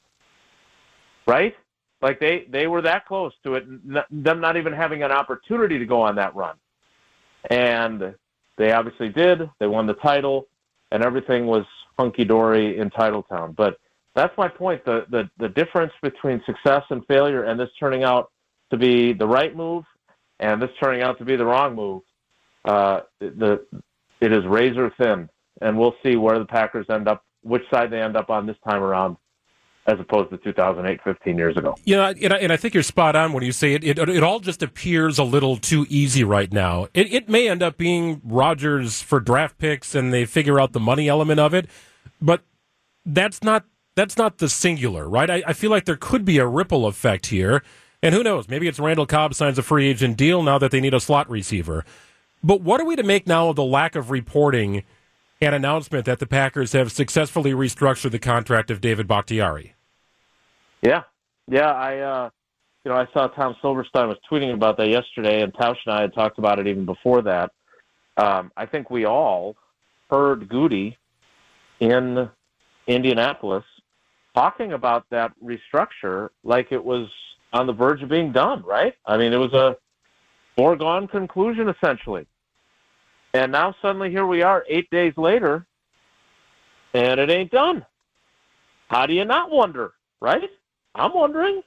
Right? 1.28 1.56
Like 2.04 2.20
they 2.20 2.46
they 2.50 2.68
were 2.68 2.82
that 2.84 3.08
close 3.08 3.34
to 3.44 3.56
it, 3.56 3.66
them 4.12 4.40
not 4.42 4.58
even 4.58 4.74
having 4.74 5.02
an 5.02 5.12
opportunity 5.12 5.80
to 5.80 5.86
go 5.86 6.02
on 6.02 6.16
that 6.18 6.36
run. 6.36 6.56
And 7.50 8.14
they 8.58 8.72
obviously 8.72 9.10
did. 9.10 9.50
They 9.60 9.68
won 9.68 9.88
the 9.88 9.96
title, 9.96 10.48
and 10.92 11.04
everything 11.04 11.48
was 11.48 11.66
hunky 11.98 12.26
dory 12.26 12.78
in 12.78 12.90
Titletown. 12.92 13.56
But 13.56 13.80
that's 14.16 14.38
my 14.38 14.48
point. 14.48 14.86
The, 14.86 15.06
the 15.10 15.30
the 15.40 15.50
difference 15.50 15.94
between 16.02 16.44
success 16.46 16.84
and 16.92 17.06
failure, 17.08 17.46
and 17.46 17.60
this 17.60 17.70
turning 17.80 18.04
out 18.04 18.32
to 18.70 18.78
be 18.78 19.14
the 19.14 19.28
right 19.28 19.56
move, 19.56 19.86
and 20.40 20.62
this 20.62 20.72
turning 20.80 21.02
out 21.02 21.18
to 21.20 21.26
be 21.26 21.36
the 21.38 21.46
wrong 21.46 21.74
move, 21.74 22.04
uh, 22.66 23.00
the 23.20 23.66
it 24.22 24.32
is 24.32 24.46
razor 24.46 24.94
thin 25.02 25.30
and 25.64 25.78
we'll 25.78 25.96
see 26.04 26.16
where 26.16 26.38
the 26.40 26.46
Packers 26.46 26.86
end 26.90 27.08
up, 27.08 27.24
which 27.42 27.64
side 27.72 27.90
they 27.90 28.02
end 28.02 28.18
up 28.18 28.30
on 28.30 28.46
this 28.46 28.58
time 28.68 28.84
around 28.84 29.18
as 29.86 30.00
opposed 30.00 30.30
to 30.30 30.38
2008, 30.38 31.02
15 31.04 31.38
years 31.38 31.58
ago. 31.58 31.76
You 31.84 31.98
know, 31.98 32.14
and 32.22 32.34
I, 32.34 32.38
and 32.38 32.52
I 32.54 32.58
think 32.58 32.74
you're 32.74 32.84
spot 32.84 33.16
on 33.16 33.34
when 33.34 33.44
you 33.44 33.52
say 33.52 33.74
it, 33.74 33.84
it. 33.84 33.98
It 34.00 34.24
all 34.24 34.40
just 34.40 34.64
appears 34.64 35.20
a 35.20 35.24
little 35.24 35.58
too 35.58 35.86
easy 35.90 36.24
right 36.24 36.52
now. 36.52 36.88
It, 36.94 37.12
it 37.12 37.30
may 37.30 37.50
end 37.50 37.62
up 37.62 37.78
being 37.78 38.22
Rodgers 38.24 39.02
for 39.02 39.20
draft 39.20 39.58
picks, 39.58 39.94
and 39.94 40.14
they 40.14 40.26
figure 40.26 40.60
out 40.60 40.72
the 40.72 40.80
money 40.80 41.10
element 41.10 41.40
of 41.40 41.54
it, 41.54 41.68
but 42.22 42.44
that's 43.06 43.44
not 43.44 43.66
that's 43.96 44.18
not 44.18 44.38
the 44.38 44.50
singular, 44.50 45.08
right? 45.08 45.30
I, 45.30 45.44
I 45.48 45.54
feel 45.54 45.70
like 45.70 45.86
there 45.86 45.98
could 45.98 46.26
be 46.26 46.38
a 46.38 46.48
ripple 46.48 46.88
effect 46.88 47.28
here, 47.28 47.62
and 48.02 48.16
who 48.16 48.24
knows? 48.24 48.48
Maybe 48.48 48.68
it's 48.68 48.80
Randall 48.80 49.06
Cobb 49.06 49.36
signs 49.36 49.58
a 49.58 49.64
free 49.64 49.88
agent 49.88 50.18
deal 50.18 50.42
now 50.44 50.58
that 50.60 50.72
they 50.72 50.80
need 50.80 50.94
a 50.94 51.00
slot 51.00 51.30
receiver. 51.30 51.86
But 52.42 52.62
what 52.62 52.82
are 52.82 52.86
we 52.86 52.96
to 52.96 53.04
make 53.04 53.28
now 53.28 53.50
of 53.50 53.56
the 53.56 53.64
lack 53.64 53.96
of 53.96 54.12
reporting? 54.12 54.84
An 55.44 55.54
announcement 55.54 56.06
that 56.06 56.20
the 56.20 56.26
Packers 56.26 56.72
have 56.72 56.90
successfully 56.90 57.52
restructured 57.52 58.12
the 58.12 58.20
contract 58.20 58.72
of 58.72 58.80
David 58.80 59.10
Bakhtiari. 59.10 59.76
Yeah, 60.82 61.04
yeah, 61.50 61.70
I 61.70 62.00
uh, 62.00 62.30
you 62.86 62.92
know 62.92 62.98
I 62.98 63.08
saw 63.12 63.28
Tom 63.28 63.54
Silverstein 63.62 64.08
was 64.08 64.18
tweeting 64.32 64.54
about 64.54 64.78
that 64.78 64.88
yesterday, 64.88 65.42
and 65.42 65.54
Tausch 65.54 65.76
and 65.86 65.96
I 65.96 66.00
had 66.00 66.14
talked 66.14 66.40
about 66.40 66.60
it 66.60 66.68
even 66.68 66.86
before 66.86 67.22
that. 67.24 67.52
Um, 68.16 68.54
I 68.56 68.66
think 68.66 68.90
we 68.90 69.04
all 69.04 69.58
heard 70.10 70.48
Gutey 70.48 70.96
in 71.82 72.30
Indianapolis 72.88 73.66
talking 74.34 74.72
about 74.72 75.06
that 75.10 75.34
restructure 75.44 76.30
like 76.46 76.72
it 76.72 76.84
was 76.84 77.10
on 77.52 77.68
the 77.68 77.74
verge 77.74 78.02
of 78.02 78.08
being 78.08 78.32
done. 78.32 78.64
Right? 78.64 78.94
I 79.06 79.18
mean, 79.18 79.34
it 79.34 79.40
was 79.40 79.52
a 79.52 79.76
foregone 80.56 81.10
conclusion 81.10 81.68
essentially. 81.68 82.28
And 83.34 83.52
now 83.52 83.76
suddenly 83.82 84.12
here 84.12 84.28
we 84.28 84.44
are 84.44 84.64
eight 84.70 84.90
days 84.92 85.14
later, 85.18 85.66
and 86.94 87.20
it 87.20 87.30
ain't 87.32 87.52
done. 87.52 87.86
How 88.90 89.06
do 89.06 89.14
you 89.14 89.26
not 89.26 89.50
wonder, 89.50 89.94
right? 90.22 90.50
I'm 90.94 91.14
wondering. 91.14 91.64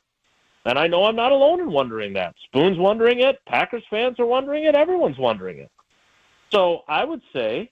And 0.65 0.79
I 0.79 0.89
know 0.89 1.05
I'm 1.05 1.17
not 1.17 1.33
alone 1.33 1.61
in 1.61 1.71
wondering 1.71 2.13
that. 2.15 2.35
Spoon's 2.45 2.79
wondering 2.79 3.21
it. 3.21 3.39
Packers 3.47 3.85
fans 3.89 4.19
are 4.19 4.27
wondering 4.27 4.65
it. 4.65 4.75
Everyone's 4.75 5.19
wondering 5.19 5.59
it. 5.59 5.71
So 6.53 6.83
I 6.89 7.05
would 7.05 7.23
say 7.33 7.71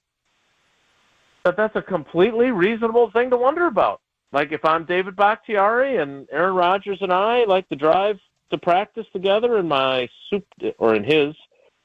that 1.45 1.57
that's 1.57 1.75
a 1.77 1.83
completely 1.83 2.51
reasonable 2.51 3.11
thing 3.11 3.31
to 3.31 3.37
wonder 3.37 3.67
about. 3.67 4.01
Like 4.33 4.53
if 4.53 4.65
I'm 4.65 4.85
David 4.85 5.17
Bakhtiari 5.17 5.99
and 5.99 6.29
Aaron 6.31 6.55
Rodgers 6.55 6.99
and 7.01 7.13
I 7.13 7.45
like 7.45 7.69
to 7.69 7.77
drive 7.77 8.19
to 8.51 8.59
practice 8.59 9.07
together 9.13 9.59
in 9.59 9.69
my 9.69 10.09
soup 10.31 10.47
or 10.79 10.95
in 10.95 11.05
his 11.05 11.35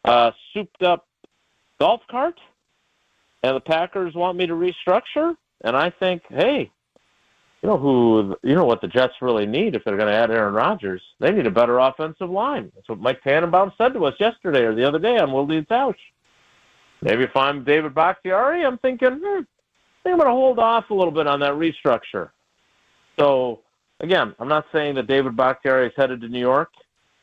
uh, 0.05 0.31
souped 0.53 0.83
up 0.83 1.07
golf 1.79 2.01
cart, 2.09 2.39
and 3.43 3.55
the 3.55 3.62
Packers 3.62 4.13
want 4.15 4.38
me 4.38 4.48
to 4.48 4.53
restructure, 4.53 5.36
and 5.63 5.75
I 5.75 5.89
think, 5.89 6.24
hey, 6.29 6.71
you 7.62 7.69
know 7.69 7.77
who, 7.77 8.38
you 8.43 8.55
know 8.55 8.65
what 8.65 8.81
the 8.81 8.88
Jets 8.88 9.15
really 9.21 9.45
need 9.45 9.75
if 9.75 9.83
they're 9.83 9.98
going 9.98 10.12
to 10.12 10.15
add 10.15 10.31
Aaron 10.31 10.53
Rodgers? 10.53 11.01
They 11.19 11.31
need 11.31 11.45
a 11.45 11.51
better 11.51 11.79
offensive 11.79 12.29
line. 12.29 12.71
That's 12.74 12.88
what 12.88 13.00
Mike 13.00 13.21
Tannenbaum 13.21 13.74
said 13.77 13.93
to 13.93 14.05
us 14.05 14.13
yesterday 14.19 14.62
or 14.62 14.74
the 14.74 14.88
other 14.88 15.00
day 15.00 15.17
on 15.17 15.31
Wilde 15.31 15.51
and 15.51 15.67
Tausch. 15.67 15.95
Maybe 17.01 17.24
if 17.24 17.36
I'm 17.36 17.63
David 17.63 17.93
Bakhtiari, 17.93 18.65
I'm 18.65 18.77
thinking, 18.77 19.19
hmm, 19.21 19.41
I 19.41 20.03
think 20.03 20.13
I'm 20.13 20.17
going 20.17 20.27
to 20.27 20.31
hold 20.31 20.59
off 20.59 20.89
a 20.89 20.93
little 20.93 21.12
bit 21.12 21.27
on 21.27 21.39
that 21.41 21.53
restructure. 21.53 22.29
So, 23.17 23.59
again, 24.00 24.33
I'm 24.39 24.48
not 24.48 24.65
saying 24.71 24.95
that 24.95 25.07
David 25.07 25.36
Bakhtiari 25.36 25.88
is 25.88 25.93
headed 25.98 26.21
to 26.21 26.29
New 26.29 26.39
York, 26.39 26.71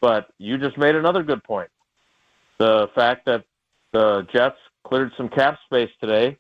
but 0.01 0.29
you 0.39 0.59
just 0.59 0.77
made 0.77 0.95
another 0.95 1.23
good 1.23 1.43
point. 1.45 1.71
The 2.59 2.89
fact 2.95 3.25
that 3.27 3.45
the 3.97 4.27
Jets 4.31 4.59
cleared 4.87 5.11
some 5.17 5.29
cap 5.29 5.59
space 5.65 5.91
today 6.01 6.37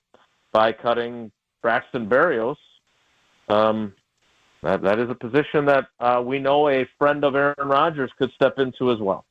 by 0.53 0.73
cutting 0.73 1.33
Braxton 1.63 2.07
Berrios. 2.07 2.57
Um, 3.49 3.95
that 4.63 4.83
that 4.83 4.99
is 4.99 5.09
a 5.09 5.15
position 5.15 5.65
that 5.67 5.87
uh, 6.01 6.23
we 6.25 6.39
know 6.39 6.69
a 6.69 6.87
friend 6.99 7.25
of 7.25 7.35
Aaron 7.35 7.69
Rodgers 7.69 8.11
could 8.19 8.31
step 8.35 8.59
into 8.59 8.91
as 8.91 8.99
well. 8.99 9.25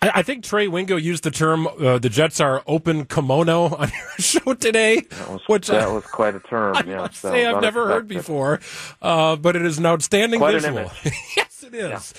I, 0.00 0.10
I 0.16 0.22
think 0.22 0.42
Trey 0.42 0.66
Wingo 0.66 0.96
used 0.96 1.22
the 1.22 1.30
term 1.30 1.66
uh, 1.66 1.98
"the 1.98 2.08
Jets 2.08 2.40
are 2.40 2.62
open 2.66 3.04
kimono" 3.04 3.64
on 3.76 3.88
your 3.88 4.08
show 4.18 4.54
today, 4.54 5.00
That 5.00 5.30
was, 5.30 5.42
which 5.46 5.68
that 5.68 5.82
I, 5.82 5.92
was 5.92 6.04
quite 6.04 6.34
a 6.34 6.40
term. 6.40 6.76
I 6.76 6.82
yes, 6.86 7.18
say 7.18 7.46
I've 7.46 7.62
never 7.62 7.86
heard 7.86 8.08
before, 8.08 8.60
uh, 9.00 9.36
but 9.36 9.54
it 9.54 9.62
is 9.62 9.78
an 9.78 9.86
outstanding 9.86 10.40
Quite 10.40 10.56
an 10.56 10.60
visual. 10.62 10.78
image. 10.80 11.14
yes, 11.36 11.62
it 11.62 11.74
is. 11.74 12.14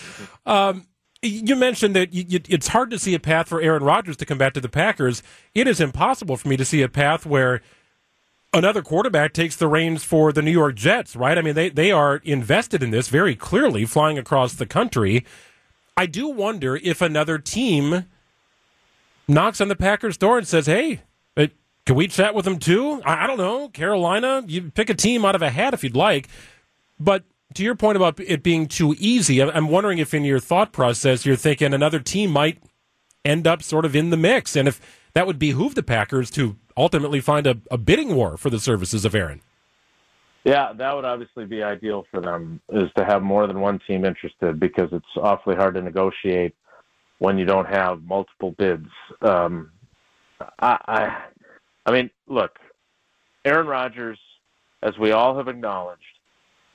Um, 0.46 0.86
you 1.24 1.56
mentioned 1.56 1.96
that 1.96 2.14
you, 2.14 2.26
you, 2.28 2.40
it's 2.50 2.70
hard 2.70 2.92
to 2.92 3.00
see 3.00 3.14
a 3.14 3.20
path 3.20 3.48
for 3.48 3.62
Aaron 3.62 3.84
Rodgers 3.84 4.18
to 4.18 4.26
come 4.26 4.38
back 4.38 4.54
to 4.54 4.62
the 4.62 4.70
Packers. 4.70 5.24
It 5.56 5.68
is 5.68 5.80
impossible 5.80 6.38
for 6.38 6.48
me 6.48 6.58
to 6.58 6.66
see 6.66 6.82
a 6.82 6.90
path 6.90 7.26
where 7.26 7.62
another 8.54 8.82
quarterback 8.82 9.34
takes 9.34 9.56
the 9.56 9.68
reins 9.68 10.04
for 10.04 10.32
the 10.32 10.42
New 10.42 10.52
York 10.52 10.76
Jets, 10.76 11.16
right? 11.16 11.38
I 11.38 11.42
mean, 11.42 11.56
they, 11.56 11.70
they 11.70 11.92
are 11.92 12.18
invested 12.24 12.84
in 12.84 12.92
this 12.92 13.08
very 13.08 13.36
clearly, 13.36 13.86
flying 13.86 14.18
across 14.18 14.54
the 14.54 14.66
country. 14.66 15.26
I 15.96 16.06
do 16.06 16.28
wonder 16.28 16.76
if 16.76 17.02
another 17.02 17.38
team 17.38 18.06
knocks 19.28 19.62
on 19.62 19.70
the 19.70 19.76
Packers' 19.76 20.18
door 20.18 20.38
and 20.38 20.48
says, 20.48 20.66
hey, 20.66 21.02
uh, 21.38 21.48
can 21.86 21.96
we 21.96 22.08
chat 22.08 22.36
with 22.36 22.46
them 22.46 22.60
too? 22.60 23.02
I, 23.06 23.24
I 23.24 23.28
don't 23.28 23.38
know. 23.38 23.70
Carolina, 23.70 24.44
you 24.48 24.72
pick 24.72 24.90
a 24.90 24.96
team 24.96 25.26
out 25.26 25.36
of 25.36 25.42
a 25.42 25.50
hat 25.50 25.74
if 25.74 25.84
you'd 25.84 25.96
like. 25.96 26.28
But 27.00 27.24
to 27.56 27.64
your 27.64 27.76
point 27.76 27.96
about 27.96 28.20
it 28.20 28.44
being 28.44 28.68
too 28.68 28.96
easy, 28.98 29.42
I'm 29.42 29.68
wondering 29.68 29.98
if 29.98 30.14
in 30.14 30.24
your 30.24 30.40
thought 30.40 30.72
process 30.72 31.26
you're 31.26 31.36
thinking 31.36 31.74
another 31.74 32.00
team 32.00 32.32
might 32.32 32.60
end 33.24 33.48
up 33.48 33.64
sort 33.64 33.86
of 33.86 33.96
in 33.96 34.10
the 34.10 34.18
mix, 34.18 34.56
and 34.56 34.68
if 34.68 34.82
that 35.14 35.28
would 35.28 35.40
behoove 35.40 35.76
the 35.76 35.84
Packers 35.84 36.30
to 36.32 36.58
ultimately 36.76 37.22
find 37.22 37.48
a, 37.48 37.58
a 37.72 37.78
bidding 37.78 38.16
war 38.16 38.38
for 38.38 38.50
the 38.50 38.60
services 38.60 39.06
of 39.06 39.16
Aaron. 39.16 39.42
Yeah, 40.44 40.74
that 40.74 40.94
would 40.94 41.06
obviously 41.06 41.46
be 41.46 41.64
ideal 41.64 42.06
for 42.12 42.20
them 42.20 42.60
is 42.70 42.90
to 42.98 43.06
have 43.06 43.22
more 43.22 43.48
than 43.48 43.62
one 43.62 43.80
team 43.88 44.04
interested 44.04 44.60
because 44.60 44.90
it's 44.92 45.06
awfully 45.16 45.56
hard 45.56 45.76
to 45.76 45.82
negotiate 45.82 46.54
when 47.20 47.38
you 47.38 47.46
don't 47.46 47.68
have 47.68 48.04
multiple 48.04 48.52
bids. 48.58 48.90
Um, 49.22 49.72
I, 50.60 50.78
I, 50.86 51.24
I 51.86 51.92
mean, 51.92 52.10
look, 52.28 52.60
Aaron 53.46 53.68
Rodgers, 53.68 54.20
as 54.82 54.98
we 54.98 55.12
all 55.12 55.38
have 55.38 55.48
acknowledged, 55.48 56.02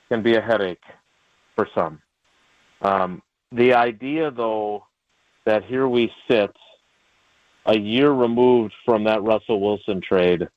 can 0.09 0.21
be 0.21 0.35
a 0.35 0.41
headache 0.41 0.83
for 1.55 1.67
some. 1.73 2.01
Um, 2.81 3.21
the 3.51 3.73
idea, 3.73 4.31
though, 4.31 4.85
that 5.45 5.63
here 5.65 5.87
we 5.87 6.11
sit 6.29 6.51
a 7.65 7.77
year 7.77 8.11
removed 8.11 8.73
from 8.85 9.03
that 9.05 9.23
Russell 9.23 9.61
Wilson 9.61 10.01
trade 10.01 10.47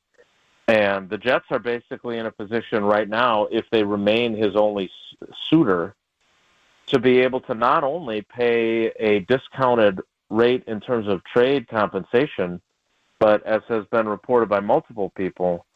and 0.69 1.11
the 1.11 1.19
Jets 1.19 1.45
are 1.51 1.59
basically 1.59 2.19
in 2.19 2.27
a 2.27 2.31
position 2.31 2.85
right 2.85 3.09
now, 3.09 3.47
if 3.51 3.67
they 3.71 3.83
remain 3.83 4.35
his 4.35 4.55
only 4.57 4.91
suitor, 5.51 5.95
to 6.87 6.99
be 6.99 7.21
able 7.21 7.41
to 7.41 7.55
not 7.55 7.85
only 7.85 8.23
pay 8.23 8.87
a 8.99 9.21
discounted 9.21 10.01
rate 10.31 10.65
in 10.67 10.81
terms 10.81 11.09
of 11.09 11.23
trade 11.25 11.69
compensation, 11.69 12.61
but 13.19 13.45
as 13.45 13.63
has 13.69 13.85
been 13.87 14.09
reported 14.09 14.49
by 14.49 14.61
multiple 14.61 15.11
people, 15.17 15.67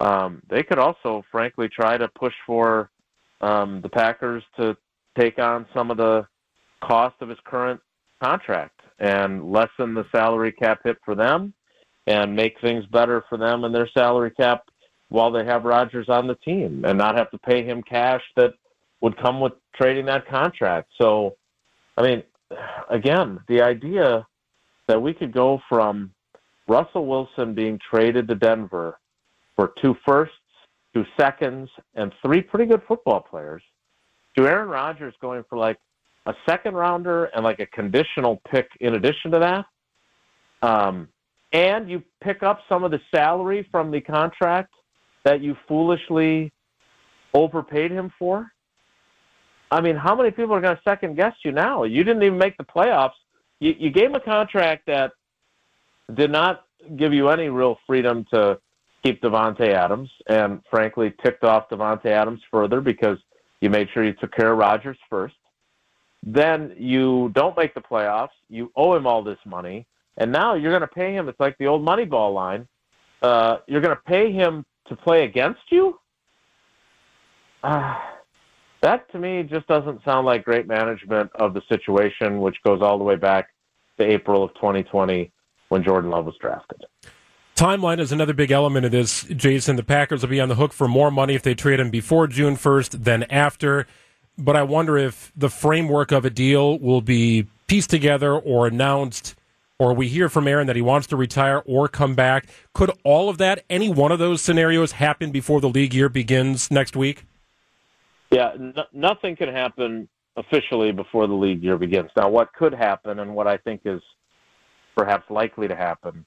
um, 0.00 0.40
they 0.48 0.62
could 0.62 0.78
also, 0.78 1.24
frankly, 1.30 1.68
try 1.68 1.98
to 1.98 2.08
push 2.08 2.34
for 2.46 2.90
um, 3.40 3.80
the 3.80 3.88
Packers 3.88 4.42
to 4.58 4.76
take 5.18 5.38
on 5.38 5.66
some 5.74 5.90
of 5.90 5.96
the 5.96 6.26
cost 6.82 7.16
of 7.20 7.28
his 7.28 7.38
current 7.44 7.80
contract 8.22 8.80
and 8.98 9.52
lessen 9.52 9.94
the 9.94 10.06
salary 10.12 10.52
cap 10.52 10.80
hit 10.84 10.96
for 11.04 11.14
them 11.14 11.52
and 12.06 12.34
make 12.34 12.60
things 12.60 12.84
better 12.86 13.24
for 13.28 13.38
them 13.38 13.64
and 13.64 13.74
their 13.74 13.88
salary 13.96 14.30
cap 14.30 14.64
while 15.08 15.30
they 15.30 15.44
have 15.44 15.64
Rodgers 15.64 16.08
on 16.08 16.26
the 16.26 16.34
team 16.36 16.84
and 16.84 16.98
not 16.98 17.16
have 17.16 17.30
to 17.30 17.38
pay 17.38 17.64
him 17.64 17.82
cash 17.82 18.22
that 18.36 18.54
would 19.00 19.16
come 19.18 19.40
with 19.40 19.52
trading 19.74 20.06
that 20.06 20.26
contract. 20.26 20.90
So, 21.00 21.36
I 21.96 22.02
mean, 22.02 22.22
again, 22.90 23.40
the 23.48 23.62
idea 23.62 24.26
that 24.86 25.00
we 25.00 25.14
could 25.14 25.32
go 25.32 25.60
from 25.68 26.12
Russell 26.66 27.06
Wilson 27.06 27.54
being 27.54 27.78
traded 27.90 28.28
to 28.28 28.34
Denver 28.34 28.98
for 29.56 29.72
two 29.80 29.96
firsts, 30.06 30.34
seconds, 31.18 31.68
and 31.94 32.12
three 32.24 32.40
pretty 32.40 32.66
good 32.66 32.82
football 32.86 33.20
players 33.20 33.62
to 34.36 34.46
Aaron 34.46 34.68
Rodgers 34.68 35.14
going 35.20 35.44
for 35.48 35.58
like 35.58 35.78
a 36.26 36.34
second 36.48 36.74
rounder 36.74 37.26
and 37.26 37.44
like 37.44 37.60
a 37.60 37.66
conditional 37.66 38.40
pick 38.50 38.68
in 38.80 38.94
addition 38.94 39.30
to 39.32 39.38
that. 39.38 40.66
Um, 40.66 41.08
and 41.52 41.88
you 41.88 42.02
pick 42.22 42.42
up 42.42 42.60
some 42.68 42.84
of 42.84 42.90
the 42.90 43.00
salary 43.14 43.66
from 43.70 43.90
the 43.90 44.00
contract 44.00 44.74
that 45.24 45.40
you 45.40 45.56
foolishly 45.66 46.52
overpaid 47.34 47.90
him 47.90 48.12
for. 48.18 48.50
I 49.70 49.80
mean, 49.80 49.96
how 49.96 50.14
many 50.14 50.30
people 50.30 50.54
are 50.54 50.60
going 50.60 50.76
to 50.76 50.82
second 50.82 51.16
guess 51.16 51.34
you 51.44 51.52
now? 51.52 51.84
You 51.84 52.04
didn't 52.04 52.22
even 52.22 52.38
make 52.38 52.56
the 52.56 52.64
playoffs. 52.64 53.12
You, 53.60 53.74
you 53.78 53.90
gave 53.90 54.06
him 54.06 54.14
a 54.14 54.20
contract 54.20 54.84
that 54.86 55.12
did 56.14 56.30
not 56.30 56.64
give 56.96 57.12
you 57.12 57.28
any 57.28 57.48
real 57.48 57.78
freedom 57.86 58.24
to 58.32 58.58
keep 59.08 59.22
Davante 59.22 59.72
Adams, 59.72 60.10
and 60.26 60.60
frankly, 60.70 61.14
ticked 61.22 61.44
off 61.44 61.68
Davante 61.70 62.06
Adams 62.06 62.40
further 62.50 62.80
because 62.80 63.18
you 63.60 63.70
made 63.70 63.88
sure 63.92 64.04
you 64.04 64.12
took 64.14 64.32
care 64.32 64.52
of 64.52 64.58
Rodgers 64.58 64.98
first. 65.08 65.34
Then 66.22 66.74
you 66.76 67.30
don't 67.34 67.56
make 67.56 67.74
the 67.74 67.80
playoffs. 67.80 68.36
You 68.48 68.70
owe 68.76 68.94
him 68.94 69.06
all 69.06 69.22
this 69.22 69.38
money, 69.46 69.86
and 70.16 70.30
now 70.30 70.54
you're 70.54 70.72
going 70.72 70.82
to 70.82 70.86
pay 70.86 71.12
him. 71.12 71.28
It's 71.28 71.40
like 71.40 71.56
the 71.58 71.66
old 71.66 71.84
Moneyball 71.86 72.34
line. 72.34 72.68
Uh, 73.22 73.58
you're 73.66 73.80
going 73.80 73.96
to 73.96 74.02
pay 74.02 74.30
him 74.32 74.64
to 74.88 74.96
play 74.96 75.24
against 75.24 75.62
you. 75.70 75.98
Uh, 77.62 77.98
that 78.82 79.10
to 79.12 79.18
me 79.18 79.42
just 79.42 79.66
doesn't 79.66 80.04
sound 80.04 80.26
like 80.26 80.44
great 80.44 80.68
management 80.68 81.30
of 81.36 81.54
the 81.54 81.62
situation, 81.68 82.40
which 82.40 82.56
goes 82.64 82.80
all 82.82 82.98
the 82.98 83.04
way 83.04 83.16
back 83.16 83.48
to 83.98 84.04
April 84.04 84.44
of 84.44 84.54
2020 84.54 85.32
when 85.68 85.82
Jordan 85.82 86.10
Love 86.10 86.26
was 86.26 86.36
drafted. 86.40 86.84
Timeline 87.58 87.98
is 87.98 88.12
another 88.12 88.34
big 88.34 88.52
element 88.52 88.86
of 88.86 88.92
this, 88.92 89.24
Jason. 89.24 89.74
The 89.74 89.82
Packers 89.82 90.22
will 90.22 90.28
be 90.28 90.40
on 90.40 90.48
the 90.48 90.54
hook 90.54 90.72
for 90.72 90.86
more 90.86 91.10
money 91.10 91.34
if 91.34 91.42
they 91.42 91.56
trade 91.56 91.80
him 91.80 91.90
before 91.90 92.28
June 92.28 92.54
1st 92.54 93.02
than 93.02 93.24
after. 93.24 93.88
But 94.38 94.54
I 94.54 94.62
wonder 94.62 94.96
if 94.96 95.32
the 95.34 95.50
framework 95.50 96.12
of 96.12 96.24
a 96.24 96.30
deal 96.30 96.78
will 96.78 97.00
be 97.00 97.48
pieced 97.66 97.90
together 97.90 98.32
or 98.32 98.68
announced, 98.68 99.34
or 99.76 99.92
we 99.92 100.06
hear 100.06 100.28
from 100.28 100.46
Aaron 100.46 100.68
that 100.68 100.76
he 100.76 100.82
wants 100.82 101.08
to 101.08 101.16
retire 101.16 101.64
or 101.66 101.88
come 101.88 102.14
back. 102.14 102.46
Could 102.74 102.92
all 103.02 103.28
of 103.28 103.38
that, 103.38 103.64
any 103.68 103.88
one 103.88 104.12
of 104.12 104.20
those 104.20 104.40
scenarios, 104.40 104.92
happen 104.92 105.32
before 105.32 105.60
the 105.60 105.68
league 105.68 105.92
year 105.92 106.08
begins 106.08 106.70
next 106.70 106.94
week? 106.94 107.24
Yeah, 108.30 108.52
nothing 108.92 109.34
can 109.34 109.52
happen 109.52 110.08
officially 110.36 110.92
before 110.92 111.26
the 111.26 111.34
league 111.34 111.64
year 111.64 111.76
begins. 111.76 112.12
Now, 112.16 112.28
what 112.28 112.52
could 112.52 112.72
happen, 112.72 113.18
and 113.18 113.34
what 113.34 113.48
I 113.48 113.56
think 113.56 113.80
is 113.84 114.00
perhaps 114.96 115.28
likely 115.28 115.66
to 115.66 115.74
happen, 115.74 116.24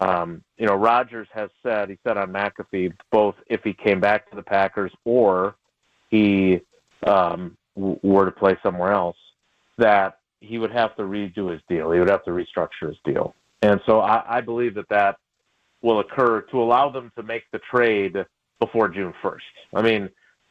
um, 0.00 0.42
you 0.56 0.66
know, 0.66 0.74
Rodgers 0.74 1.28
has 1.32 1.50
said 1.62 1.90
he 1.90 1.98
said 2.06 2.16
on 2.16 2.32
McAfee 2.32 2.92
both 3.10 3.34
if 3.46 3.62
he 3.62 3.72
came 3.72 4.00
back 4.00 4.28
to 4.30 4.36
the 4.36 4.42
Packers 4.42 4.92
or 5.04 5.56
he 6.10 6.60
um, 7.06 7.56
w- 7.76 7.98
were 8.02 8.24
to 8.24 8.32
play 8.32 8.56
somewhere 8.62 8.92
else, 8.92 9.16
that 9.78 10.18
he 10.40 10.58
would 10.58 10.72
have 10.72 10.96
to 10.96 11.02
redo 11.02 11.52
his 11.52 11.60
deal. 11.68 11.90
He 11.90 11.98
would 11.98 12.10
have 12.10 12.24
to 12.24 12.30
restructure 12.30 12.88
his 12.88 12.96
deal, 13.04 13.34
and 13.62 13.80
so 13.86 14.00
I, 14.00 14.38
I 14.38 14.40
believe 14.40 14.74
that 14.74 14.88
that 14.88 15.16
will 15.82 16.00
occur 16.00 16.42
to 16.42 16.62
allow 16.62 16.90
them 16.90 17.12
to 17.16 17.22
make 17.22 17.44
the 17.52 17.60
trade 17.70 18.16
before 18.58 18.88
June 18.88 19.14
first. 19.22 19.44
I 19.74 19.82
mean 19.82 20.10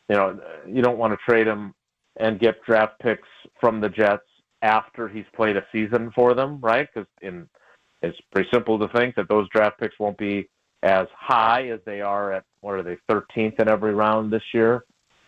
you 0.10 0.16
know, 0.16 0.40
you 0.68 0.82
don't 0.82 0.98
want 0.98 1.14
to 1.14 1.18
trade 1.18 1.48
him 1.48 1.74
and 2.18 2.40
get 2.40 2.64
draft 2.66 3.00
picks 3.00 3.28
from 3.62 3.80
the 3.80 3.90
Jets 3.90 4.24
after 4.62 5.08
he's 5.08 5.26
played 5.36 5.56
a 5.56 5.66
season 5.72 6.12
for 6.14 6.34
them, 6.34 6.60
right? 6.60 6.88
Because 6.94 7.08
in 7.22 7.48
it's 8.02 8.18
pretty 8.32 8.50
simple 8.52 8.80
to 8.80 8.88
think 8.90 9.16
that 9.16 9.28
those 9.30 9.48
draft 9.50 9.80
picks 9.80 10.00
won't 10.00 10.18
be 10.18 10.50
as 10.84 11.08
high 11.14 11.68
as 11.70 11.80
they 11.86 12.02
are 12.02 12.32
at 12.32 12.44
what 12.62 12.76
are 12.76 12.84
they 12.84 12.98
13th 13.10 13.60
in 13.60 13.70
every 13.70 13.94
round 13.94 14.32
this 14.32 14.44
year. 14.54 14.86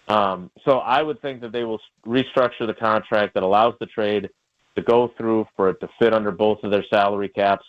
Um, 0.07 0.51
so 0.65 0.79
I 0.79 1.01
would 1.01 1.21
think 1.21 1.41
that 1.41 1.51
they 1.51 1.63
will 1.63 1.79
restructure 2.05 2.65
the 2.67 2.73
contract 2.73 3.33
that 3.33 3.43
allows 3.43 3.75
the 3.79 3.85
trade 3.85 4.29
to 4.75 4.81
go 4.81 5.11
through 5.17 5.45
for 5.55 5.69
it 5.69 5.79
to 5.81 5.89
fit 5.99 6.13
under 6.13 6.31
both 6.31 6.59
of 6.63 6.71
their 6.71 6.85
salary 6.93 7.29
caps 7.29 7.65